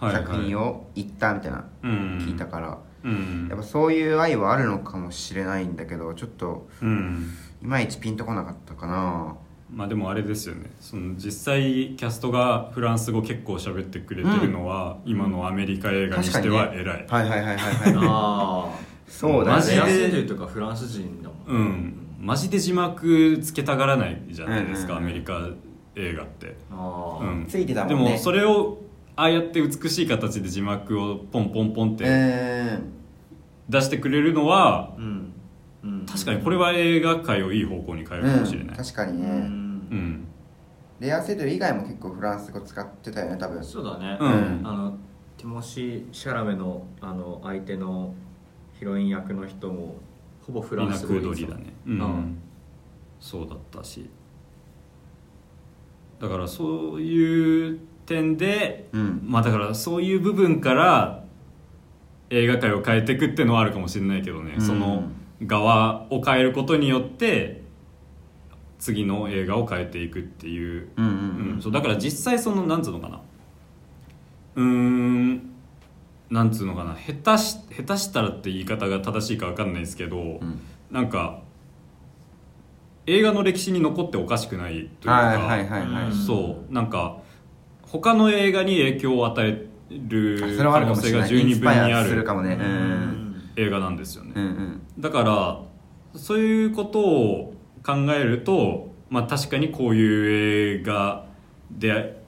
[0.00, 1.90] 作品を言ったみたいなうん。
[2.22, 3.48] 聞いたから、うん。
[3.50, 7.28] やっぱそういう愛はあるのかもしれないんだけどちょっとうん。
[7.62, 9.36] いまいちピンとこなかったかな。
[9.70, 10.70] まあでもあれですよね。
[10.80, 17.94] その実際キャストがフランス語結構喋ってくれてるのは、今のアメリカ映画にしては偉い、はいはいはいはいはい。
[17.98, 18.70] あ
[19.06, 25.10] そうだあマジアセドゥとかフランス人だもんうんマジで字幕つけたがらないじゃないですか、うんうんうん。
[25.10, 25.50] アメリカ
[25.94, 28.04] 映画って、ああ、うん、ついてたもんね。
[28.06, 28.78] でもそれを
[29.14, 32.78] ああやって美しい形で字幕をポンポンポンってえ
[33.68, 35.32] 出してくれるのは、うん。
[35.84, 36.06] うん。
[36.06, 40.26] 確かにこれは映画界をいい方向に変えるかもしれない、う確かにね、うん。
[41.00, 43.62] レアセドゥ以外も結構フランス語使ってたよね多分。
[43.62, 44.60] そうだね、うん。
[44.64, 44.98] あの
[45.36, 48.14] ティモシー・シャラメのあの相手の
[48.78, 49.96] ヒロイン役の人も
[50.40, 52.38] ほぼフランス語クードリーだねうん、うん。
[53.20, 54.08] そうだったし。
[56.20, 59.20] だからそういう点でうん。
[59.24, 61.24] まあだからそういう部分から
[62.30, 64.60] 映画界を変えていくっていうのはあるかもしれないけどね、うん。
[64.60, 65.04] その
[65.46, 67.62] 側を変えることによって
[68.78, 73.20] 次の映画を変えていくっていう,、うんそうだから実際そのなんつうのかな。
[74.56, 75.50] うーん
[76.30, 76.94] なんつうのかな。
[76.94, 80.60] 下手し下手したらって言い方が正しいか分かんないですけど、うん。
[80.90, 81.43] なんか
[83.06, 87.18] 映画の歴史に残っておかしくないというか、はいはいはいはい、うんそうなんか
[87.82, 92.26] 他の映画に影響を与える可能性が十二分にある
[93.56, 94.82] 映画なんですよね、うんうん。
[94.98, 95.60] だから
[96.18, 101.26] そういうことを考えると、まあ、確かにこういう映画
[101.70, 102.20] で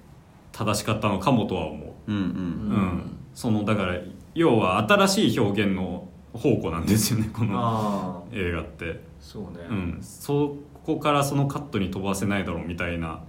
[0.53, 2.12] 正しかったのかもとは思う。
[2.12, 2.27] んうう、うん。
[2.29, 4.01] んそのだから
[4.35, 9.66] 要は新しい表現の宝庫なんですよねこの映画って、そうね。
[9.68, 13.24] うん、そこからそのカットに飛ばせないだろうみたいな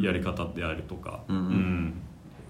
[0.00, 1.94] やり方であるとか、うんうん。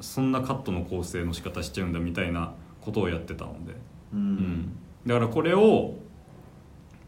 [0.02, 2.52] そんなカットの構成の仕方しちゃうんだみたいな
[2.82, 3.72] ことをやってたので、
[4.12, 4.34] ううん。
[4.34, 5.94] んだからこれを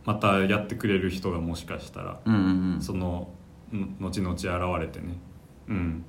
[0.06, 2.80] またやってくれる人がもしかしたら、うんうんうん。
[2.80, 3.28] その
[3.74, 5.18] ん後々現れてね、
[5.68, 6.04] うん、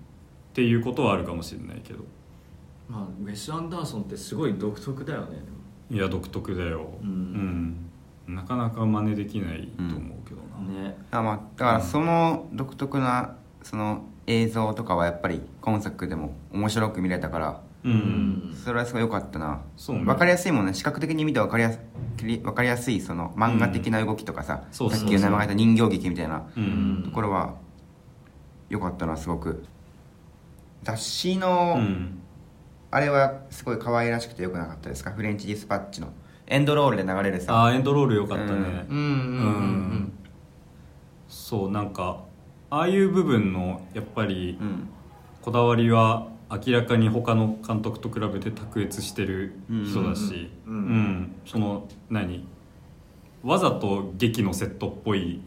[0.51, 2.05] っていうことはあるかもしれないけど。
[2.87, 5.37] まあウェス・アンダーソンってすごい独特だよね
[5.91, 7.09] いや独特だよ、うん。
[7.09, 7.88] うん
[8.35, 10.97] なかなか真似できないと思うけどな、ね。
[11.11, 17.91] あまあだからその独特なその映像とかはやっぱり今作でも面白く見れたからうん。
[17.91, 19.61] うんそれはすごい良かったな。
[19.77, 20.03] そうね。
[20.03, 20.73] 分かりやすいもんね。
[20.73, 21.79] 視覚的に見て分かりやす
[22.17, 26.63] 分かりやすいその漫画的な動きとかさ、さっきの名前がた人形劇みたいなうん。
[26.63, 26.67] う
[26.99, 27.55] んところは
[28.69, 29.63] 良かったなすごく。
[30.83, 32.19] 雑誌うの、ん。
[32.91, 35.11] あれはすごい可愛らしくて良くなかったですか？
[35.11, 36.09] フレンチディスパッチの
[36.49, 37.65] エンドロールで流れるあさ。
[37.65, 38.55] あエンドロールよかったね、うん。
[38.57, 38.99] うんうんう
[39.95, 40.13] ん
[41.27, 42.23] そうなんか
[42.69, 44.89] ああいう部分のやっぱりうん。
[45.41, 50.73] こだわりは明らかに他の監督と比べて卓越してる人だし、うん。
[50.73, 51.35] ううんん。
[51.45, 52.45] その何？
[53.43, 55.41] わざと劇のセットっぽい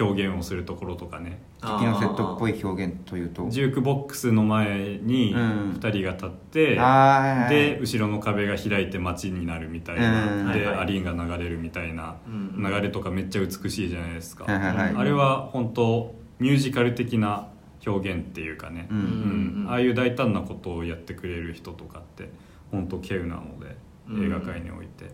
[0.00, 5.72] 表現をするところとかね敵のセットっぽい表現というとジュークボックスの前にうん。
[5.80, 7.50] 2人が立って、あーはいはい。
[7.50, 10.78] で後ろの壁が開いて街になるみたいな、うんで、はいはい。
[10.78, 14.94] アリーンが流れるみたいなうん流れとかめっちゃ美しいじゃないですか、はいはいはい。
[14.94, 17.48] あれは本当ミュージカル的な
[17.84, 22.30] 表現っていうかね、うんうんああいう大胆なことをやってくれる人とかって
[22.70, 23.76] 本当稀有なので、
[24.08, 24.26] うん。
[24.26, 25.10] 映画界において。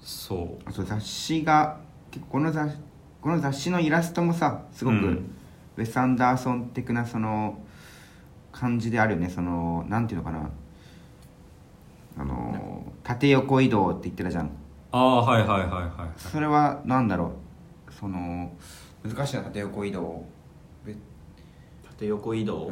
[0.00, 0.84] そう。
[0.84, 1.78] 雑誌が
[2.28, 2.76] この雑
[3.22, 5.30] この雑誌のイラストもさすごく、うん。
[5.76, 7.58] ウェス・アンダーソン的なその
[8.50, 9.30] 感じであるよね。
[9.30, 10.50] そのなんていうのかな。
[12.18, 14.50] あの縦横移動って言ってたじゃん。
[14.90, 17.32] ああはいはいはいはいそれはなんだろ
[17.88, 17.92] う。
[17.92, 18.52] その
[19.02, 20.26] 難しいな縦横移動。
[20.84, 20.94] べ
[21.88, 22.70] 縦横移動？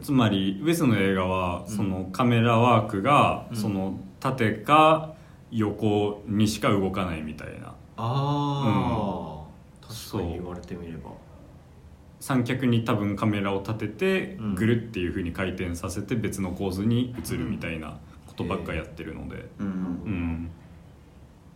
[0.00, 3.56] つまりウェスの映画はそのカメラワークがうん。
[3.56, 5.12] その縦か
[5.50, 7.66] 横にしか動かないみたいな。
[7.66, 9.31] ああ、そう
[10.12, 11.10] 確かに言われてみれば
[12.20, 14.54] 三脚に多分カメラを立ててうん。
[14.54, 17.98] ぐるっていう風に回転させて別の構図に映るみたいな
[18.28, 19.48] ことばっかやってるので。
[19.58, 19.66] うん。
[19.66, 19.70] う
[20.08, 20.50] ん。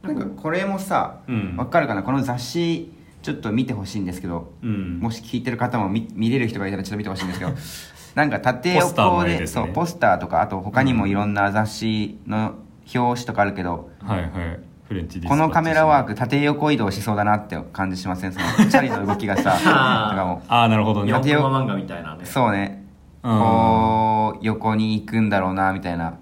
[0.02, 1.56] なんかこれもさうん。
[1.56, 2.02] わかるかな？
[2.02, 2.92] この雑誌
[3.22, 4.98] ちょっと見てほしいんですけどうん。
[4.98, 7.52] もし聞いてる方も見見れる人がいたらちょっと見てほしいんですけど
[8.16, 9.46] なんか縦ポスター横でね。
[9.46, 12.54] そうポスターとかあと他にもいろんな雑誌の
[12.92, 18.32] 表紙とかあるけど、はいはいフレンチこのカメラワーク縦横移動しそうだなって感じしません？
[18.32, 21.12] そのチャリの動きがさ とかもああなるほどね。
[21.12, 22.24] 4縦横コマ漫画みたいなね。
[22.24, 22.84] そうね。
[23.22, 23.38] うん。
[23.38, 26.14] こう横に行くんだろうなみたいな。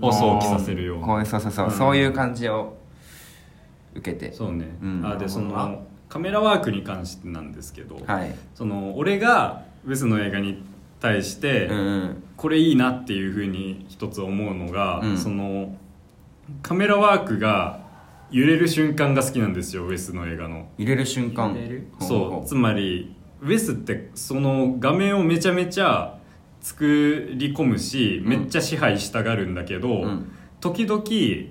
[0.00, 1.06] を想起させるような。
[1.06, 1.72] こうそうそうそう、うん。
[1.72, 2.76] そういう感じを
[3.94, 4.32] 受けて。
[4.32, 5.02] そうね、うん。
[5.04, 8.34] あでそのカメラワークに関してなんですけど、はい。
[8.54, 10.64] その俺がウェスの映画に
[11.00, 12.22] 対して、うんうん。
[12.36, 15.16] これいいなっていうふうに一つ思うのが、うん。
[15.16, 15.72] その
[16.62, 17.86] カメラワークが
[18.30, 20.68] 揺れる瞬間が好きなんですよウェスの映画の。
[20.78, 21.52] 入れる瞬間。
[21.52, 21.88] 入れる。
[21.98, 22.48] ほそう。
[22.48, 26.18] つまりウェスってその画面をめちゃめちゃ
[26.60, 30.32] 作り込むしめっちゃ支配したがるんだけど、うん。
[30.60, 31.02] 時々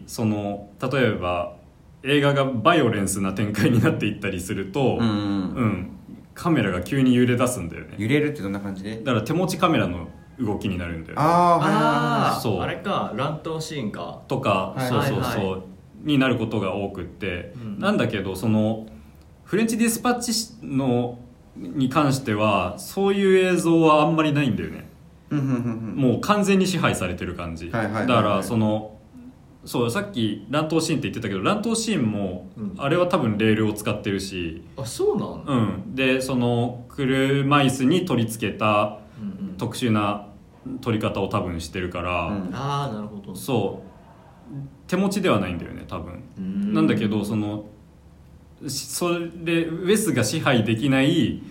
[0.05, 1.55] その例えば
[2.03, 5.91] 映画がバイオレンスな展開になっていったりすると、うんうんうん。
[6.35, 7.95] カメラが急に揺れ出すんだよね。
[7.97, 8.97] 揺れるってどんな感じで？
[8.97, 10.09] だから手持ちカメラの
[10.39, 11.23] 動きになるんだよね。
[11.23, 12.61] ああはいはいああそう。
[12.61, 14.21] あれか乱闘シーンか。
[14.27, 15.57] とか、はいそうそうそう、はいは
[16.03, 17.79] になることが多くって、うん。
[17.79, 18.87] なんだけどその
[19.43, 20.31] フレンチディスパッチ
[20.65, 21.19] の
[21.55, 24.87] に関してはそういう映像はあんまりないんだよね。
[25.29, 28.97] もう完全に支配されてる感じ、だからその
[29.65, 32.75] そうさっき乱闘シーンって言ってたけど乱闘シーンも、うん。
[32.77, 38.99] あれは多分レールを使ってるし、あそうなんうん、でその車椅子に取り付けた
[39.57, 40.27] 特殊な
[40.81, 42.49] 撮り方を多分してるから、うん。
[42.53, 43.35] ああなるほど。
[43.35, 43.86] そう
[44.87, 46.23] 手持ちではないんだよね多分。
[46.37, 46.73] うん。
[46.73, 47.65] なんだけどその
[48.67, 51.43] しそれウェスが支配できない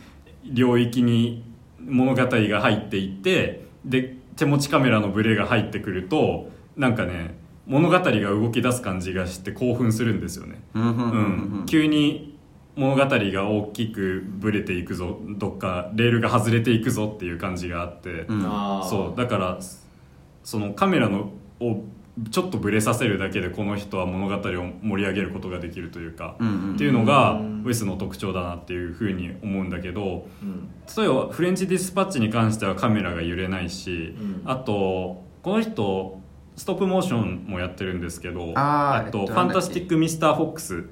[0.45, 1.45] 領域に
[1.81, 11.65] 物語が入っていってで手持ちカメラのブレが入ってくるとなんかね物語が動き出す感じがして興奮するんですよね、うん。
[11.67, 12.39] 急に
[12.77, 18.43] 物語が大きくブレていくぞどっかレールが外れていくぞっていう感じがあって、うん。
[18.89, 19.59] そうだから
[20.45, 21.83] そのカメラのを
[22.31, 24.41] ちょっとブレさせるだけでこの人は物語を
[24.83, 30.69] 盛り上げることができるというか、うんうんっていうのがうんウェスの特徴だなっていうふうに思うんだけどうん。
[30.97, 34.43] 例えばフレンチディスパッチに関してはカメラが揺れないし、うん。
[34.45, 36.21] あとこの人
[36.57, 40.85] ストップモーションもやってるんですけどあーと、えっとファンタスティック・ミスター・フォックス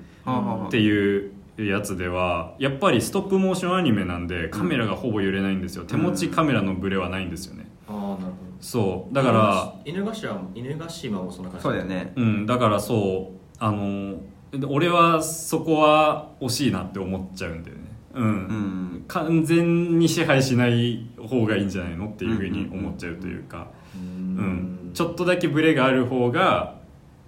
[0.66, 7.70] っていうやつではやっぱりストップモーションアニメなんでカメラがほぼ揺れないんですよ、手持ちカメラのブレはないんですよね。
[7.88, 9.14] なるほどそう。
[9.14, 11.62] だから犬頭も犬ヶ島もそんな感じ。
[11.64, 12.14] そうだよね。
[12.16, 13.56] うんだからそう。
[13.58, 14.16] あの
[14.52, 17.82] で俺はそこは惜しいなって思っちゃうんだよね。
[18.14, 19.04] うん、うん。
[19.06, 24.90] 完全に支配しない方がいいんじゃないのっていうふうに思っちゃうというか、ううん。
[24.94, 26.80] ちょっとだけブレがある方が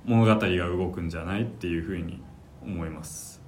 [0.07, 2.23] 物語が動くんじゃないっていうふうに
[2.63, 3.43] 思います。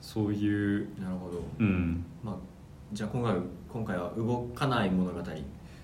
[0.00, 0.88] そういう。
[1.00, 1.42] なるほど。
[1.58, 2.04] うん。
[2.22, 2.36] まあ
[2.92, 3.34] じゃあ今回
[3.72, 5.20] 今回は動かない物語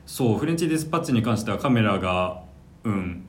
[0.07, 2.43] そうフレンチディスパッチに関してはカメラが
[2.85, 3.25] うん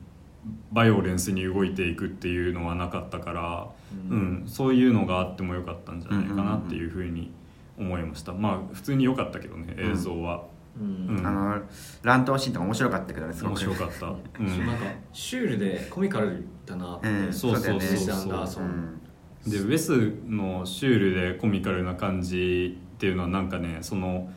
[0.72, 3.66] バイオレンスに動いていくっていうのはなかったから、
[4.10, 7.32] ううんんそういうのがあってもよかったんじゃないかなっていうふうに
[7.78, 8.32] 思いました。
[8.32, 10.44] まあ普通に良かったけどね映像は、
[10.80, 11.18] うん。
[11.18, 11.26] うん。
[11.26, 11.62] あの
[12.02, 13.52] 乱闘シーンとか面白かったけどねすごく。
[13.54, 14.76] 面白かった、うそうなん。
[14.76, 17.32] ん、かシュールでコミカルだなって、うん。
[17.32, 19.48] そうそうそうだよねウェスアンダーソンう。
[19.48, 24.30] んでウェスのシュールでコミカルな感じっていうのはなんかねその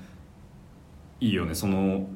[1.19, 1.53] いいよね。
[1.53, 2.07] その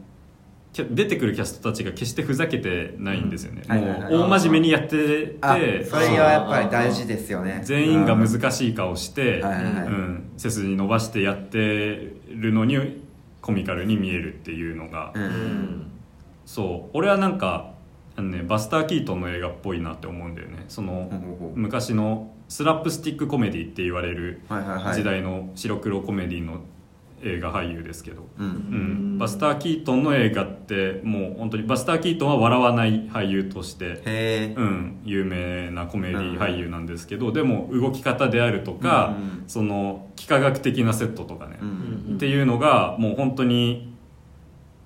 [0.73, 3.77] 出てくるキャストたちが決してふざけてないんですよね、うん。
[3.79, 7.61] もう大真面目にやっててあそれはやっぱり大事ですよね。
[7.63, 13.03] 全員が難しい顔して、はいはいはいうん、背筋伸ばしてやってるのに
[13.41, 15.91] コミカルに見えるっていうのが、ううんん
[16.45, 17.73] そう俺はなんか
[18.15, 21.09] あの、ね、バスター・キートンの映画っぽいなって思うんだよねその、
[21.55, 24.41] 昔のスラップスティックコメディって言われる
[24.93, 26.61] 時代の白黒コメディの
[27.23, 29.15] 映画俳優ですけど、ううん。
[29.15, 43.93] ん、バスター・キートンの映画ってもう本当にバスター・キートンは笑わない俳優としてうん、有名なコメディ俳優なんですけど、でも動き方であるとか、うんその幾何学的なセットとかね、うんっていうのがもう本当に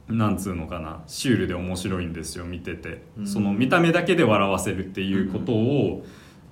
[0.07, 3.27] なんつうのかなシュールで面白いんですよ見てて、うん。
[3.27, 6.05] その見た目だけで笑わせるっていうことを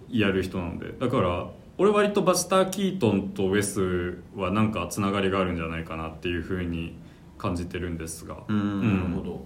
[0.10, 0.92] やる人なので。
[1.00, 1.48] だから
[1.78, 6.98] 俺割とバスター・キートンとウェスはなんかつながりがあるんじゃないかなっていうふうに
[7.38, 8.58] 感じてるんですが、うん。
[8.58, 9.12] うん。
[9.12, 9.46] なるほど。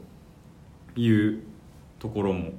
[0.95, 1.43] いう
[1.97, 2.51] ところも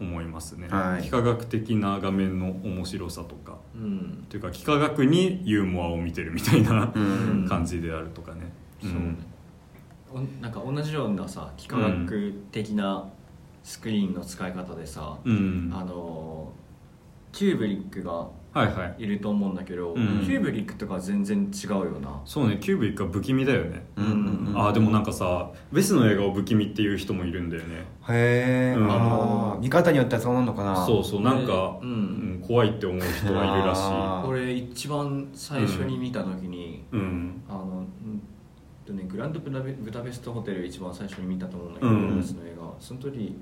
[0.00, 1.06] 思いますね、はい。
[1.06, 3.58] 幾何学的な画面の面白さとか。
[3.74, 4.26] うん。
[4.28, 7.46] というか幾何学にユーモアを見てるみたいなうん。
[7.48, 8.50] 感じであるとかね、
[8.80, 9.16] そうね。
[10.10, 13.06] おなんか同じようなさ幾何学的な
[13.62, 16.50] スクリーンの使い方でさ、うん、あの
[17.32, 18.30] キューブリックがは
[18.64, 19.04] いはい。
[19.04, 20.22] いると思うんだけど、うん。
[20.24, 22.20] キューブリックとか全然違うよな。
[22.24, 24.04] そうねキューブリックは不気味だよね、うん。
[24.04, 27.86] うんうんああでもなんかさウェスの映画を不気味っていう人もいるんだよね。
[28.08, 28.90] へえ、うん。
[28.90, 29.58] あー。
[29.60, 30.86] 見方によってはそうなのかな。
[30.86, 31.88] そうそうなんか、うん。
[31.88, 34.28] うん怖いって思う人はいるらしあー。
[34.28, 37.42] 俺一番最初に見た時に、いうん。
[37.48, 37.84] あの
[38.94, 42.16] ねグランドブダベブダペストホテル一番最初に見たと思うんだけど、うん。
[42.16, 42.72] ウェスの映画。
[42.80, 43.38] その時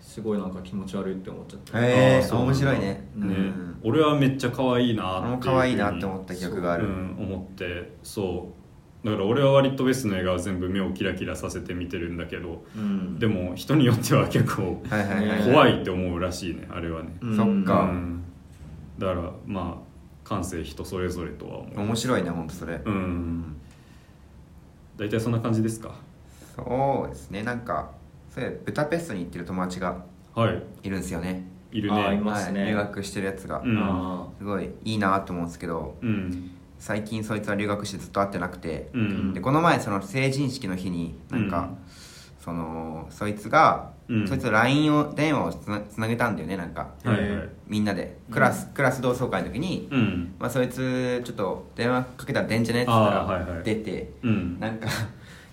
[0.00, 2.80] すごいなんか気持ち悪いって思っちゃった、へえ面白いね。
[2.86, 3.76] ね、うん。
[3.84, 6.86] 俺はめっちゃ可愛いなって可愛いなって思った記憶がある。
[6.86, 8.52] うん、思ってそ
[9.04, 9.06] う。
[9.06, 13.18] だから俺は割とベスの映画は全部目をキラキラさせて見てるんだけどうん。
[13.18, 14.82] でも人によっては結構
[15.44, 17.36] 怖いって思うらしいねあれはね、うん。
[17.36, 17.84] そっか。
[17.84, 18.24] うん。
[18.98, 21.80] だからまあ感性人それぞれとは思う。
[21.80, 22.80] 面白いね本当それ。
[22.84, 23.56] うん。
[24.96, 25.94] 大体そんな感じですか？
[26.56, 27.92] そうですねなんか
[28.40, 30.02] それブタペストに行ってる友達が
[30.34, 30.62] はい。
[30.82, 31.44] いるんですよね。
[31.72, 32.60] いるあーいねますね。
[32.60, 33.78] はい留学してるやつが、うん。
[33.78, 36.50] あすごいいいなと思うんですけどうん。
[36.78, 39.34] 最近そいつは留学してずっと会ってなくて、うん。
[39.34, 41.76] でこの前その成人式の日になんか、うん。
[42.42, 44.26] そのそいつが、うん。
[44.26, 46.88] そいつと LINE を電話をつなつなげたんだよねなんか。
[47.04, 47.48] はいはい。
[47.66, 48.16] みんなで。
[48.30, 50.34] クラス、クラス同窓会の時に、うん。
[50.38, 53.64] まあ、そいつちょっと電話かけたら出んじゃねって言ったら、あーはいはい。
[53.64, 54.58] 出てうん。
[54.58, 54.88] なんか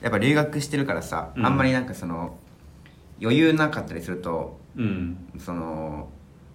[0.02, 1.46] やっぱ留学してるからさ、うん。
[1.46, 2.38] あんまりなんかその
[3.22, 5.18] 余裕なかったりするとうん。
[5.40, 6.10] その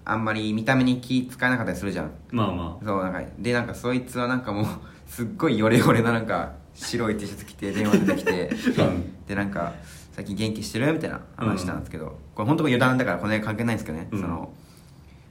[0.05, 2.11] あんまり見た目に気使えなかったりするじゃん。
[2.31, 4.67] まあまそうなんかでなんかそいつはなんかもう
[5.07, 9.27] すっごいヨレヨレななんか白い T シャツ着て電話出てきてうん。
[9.27, 9.73] でなんか
[10.13, 14.21] 「最近元気してる?」みたいな話したんですけど、これ本当余談だからこの映画関係ないんですけどね、うん。
[14.21, 14.53] その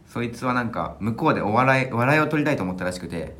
[0.08, 3.36] そいつはなんか向こうでお笑い笑いを取りたいと思ったらしくて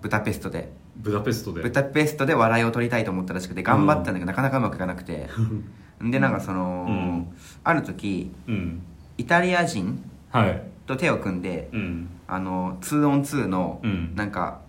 [0.00, 0.72] ブダペストで。
[0.96, 1.62] ブダペストで。
[1.62, 5.28] ブダペストで笑いを取りたいと思ったらしくて頑張ったんだけど、なかなかうまくいかなくて
[6.10, 7.36] でなんかその、うん。
[7.62, 8.82] ある時うん。
[9.16, 10.62] イタリア人はい。
[10.86, 12.08] と手を組んで、うん。
[12.26, 14.14] あの 2on2 のうん。
[14.14, 14.60] なんか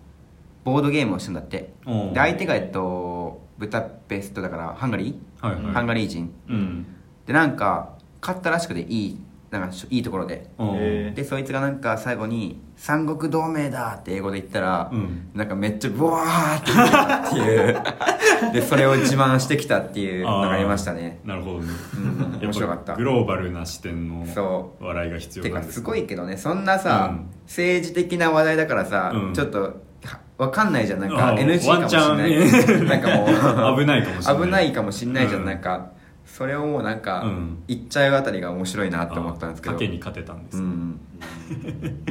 [0.64, 1.74] ボードゲームをしたんだって。
[1.86, 5.74] で相手がえっとブダペストだからハンガリー、はいはい。
[5.74, 6.34] ハンガリー人。
[6.50, 6.86] うん。
[7.26, 9.20] でなんか勝ったらしくていい
[9.60, 10.50] なんかしいいところで。
[10.58, 15.30] おうへでそいつがなんか最後に「三国同盟だ!」って英語で言ったら、うん。
[15.34, 17.84] なんかめっちゃブワーって言ってたっていう。
[18.54, 21.20] でそれを自慢してきたっていうのがありましたね。
[21.24, 21.68] なるほどね。
[21.96, 22.40] うん。
[22.42, 22.96] 面白かった。
[22.96, 27.26] グローバルな視点のそ笑いが必要てなんですかすごいけどねそんなさ、うん。
[27.46, 29.34] 政治的な話題だからさ、うん。
[29.34, 31.00] ちょっとはわかんないじゃん。
[31.00, 32.36] なんかあ NG かもしれない。
[32.86, 34.44] なんかもう 危ないかもしれない。
[34.44, 35.46] 危ないかもしんないじゃん、うん。
[35.48, 35.92] なんか
[36.36, 37.64] それをもうなんか、うん。
[37.66, 39.76] 言っちゃうあたりが面白いなって思ったんですけど。
[39.76, 41.00] 賭けに勝てたんです、うん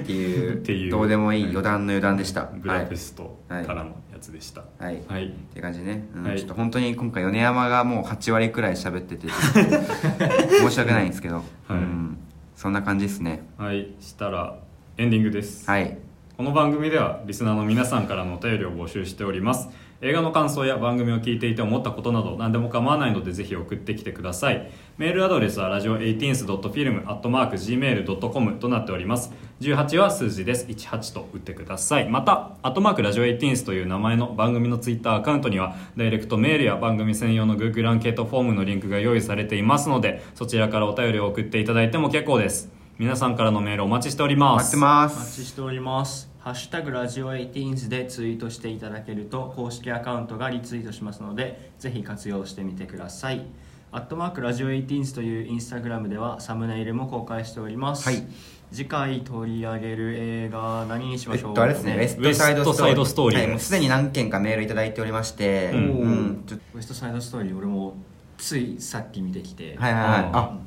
[0.00, 2.48] っていう どうでもいい余談の余談でした。
[2.54, 4.62] ブダペストからのやつでした。
[4.62, 5.04] はい、はい。
[5.08, 6.22] はい、って感じでね、うん。
[6.22, 6.38] はい。
[6.38, 9.28] ちょっと本当に今回米山がもう8割くらい喋ってて。
[10.58, 11.44] 申し訳ないんですけど、はい。
[11.68, 12.16] うん、
[12.56, 13.46] そんな感じですね。
[13.58, 14.56] はい、したら
[14.96, 15.98] エンディングです、はい。
[16.38, 19.68] この番組ではリスナーの皆さんからのお便りを募集しております
[20.00, 24.70] 映画の感想や番組を聞いていて思ったことなど何でも構わないのでぜひ送ってきてください。
[24.98, 29.32] メールアドレスはラジオ 18th.film.gmail.com となっております。
[29.60, 30.66] 18は数字です。
[30.66, 32.08] 18と打ってください。
[32.08, 42.70] またアットマークラジオ 18th という名前の番組のツイッターアカウントにはダイレクトメールや番組専用の Google アンケートフォームのリンクが用意されていますのでそちらからお便りを送っていただいても結構です。
[42.98, 44.64] 皆さんからのメールお待ちしております。
[44.64, 53.46] 待ってまお待ちしております「ハッシュタグラジオ 18s」でツイートしていただけると公式アカウントがリツイートしますのでぜひ活用してみてください。
[53.92, 58.26] アットマークラジオ 18s というインスタグラムではサムネイルも公開しております、はい。
[58.70, 62.54] 次回取り上げる映画何にしましょう、えっとあれですねウエストサイ
[62.94, 63.72] ドストーリーす。
[63.72, 65.70] でに何件かメールいただいておりまして。
[65.72, 65.78] うん。
[65.78, 66.44] うん。
[66.74, 67.94] ウエストサイドストーリー俺も
[68.36, 70.20] ついさっき見てきて、とはいはいはい。
[70.20, 70.36] うん。
[70.36, 70.58] あ。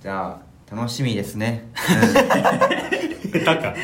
[0.00, 0.38] じゃ
[0.70, 1.68] あ楽しみですね、
[3.40, 3.74] 下手か。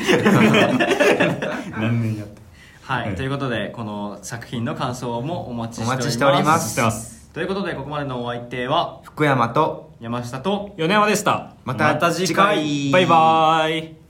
[1.79, 2.93] 何年やった。
[2.93, 7.29] はい、はいということでこの作品の感想もお待ちおしております。
[7.33, 11.53] ということでここまでのお相手は福山と山下と米山でした。
[11.63, 12.91] また次次回。
[12.91, 14.00] バイバイ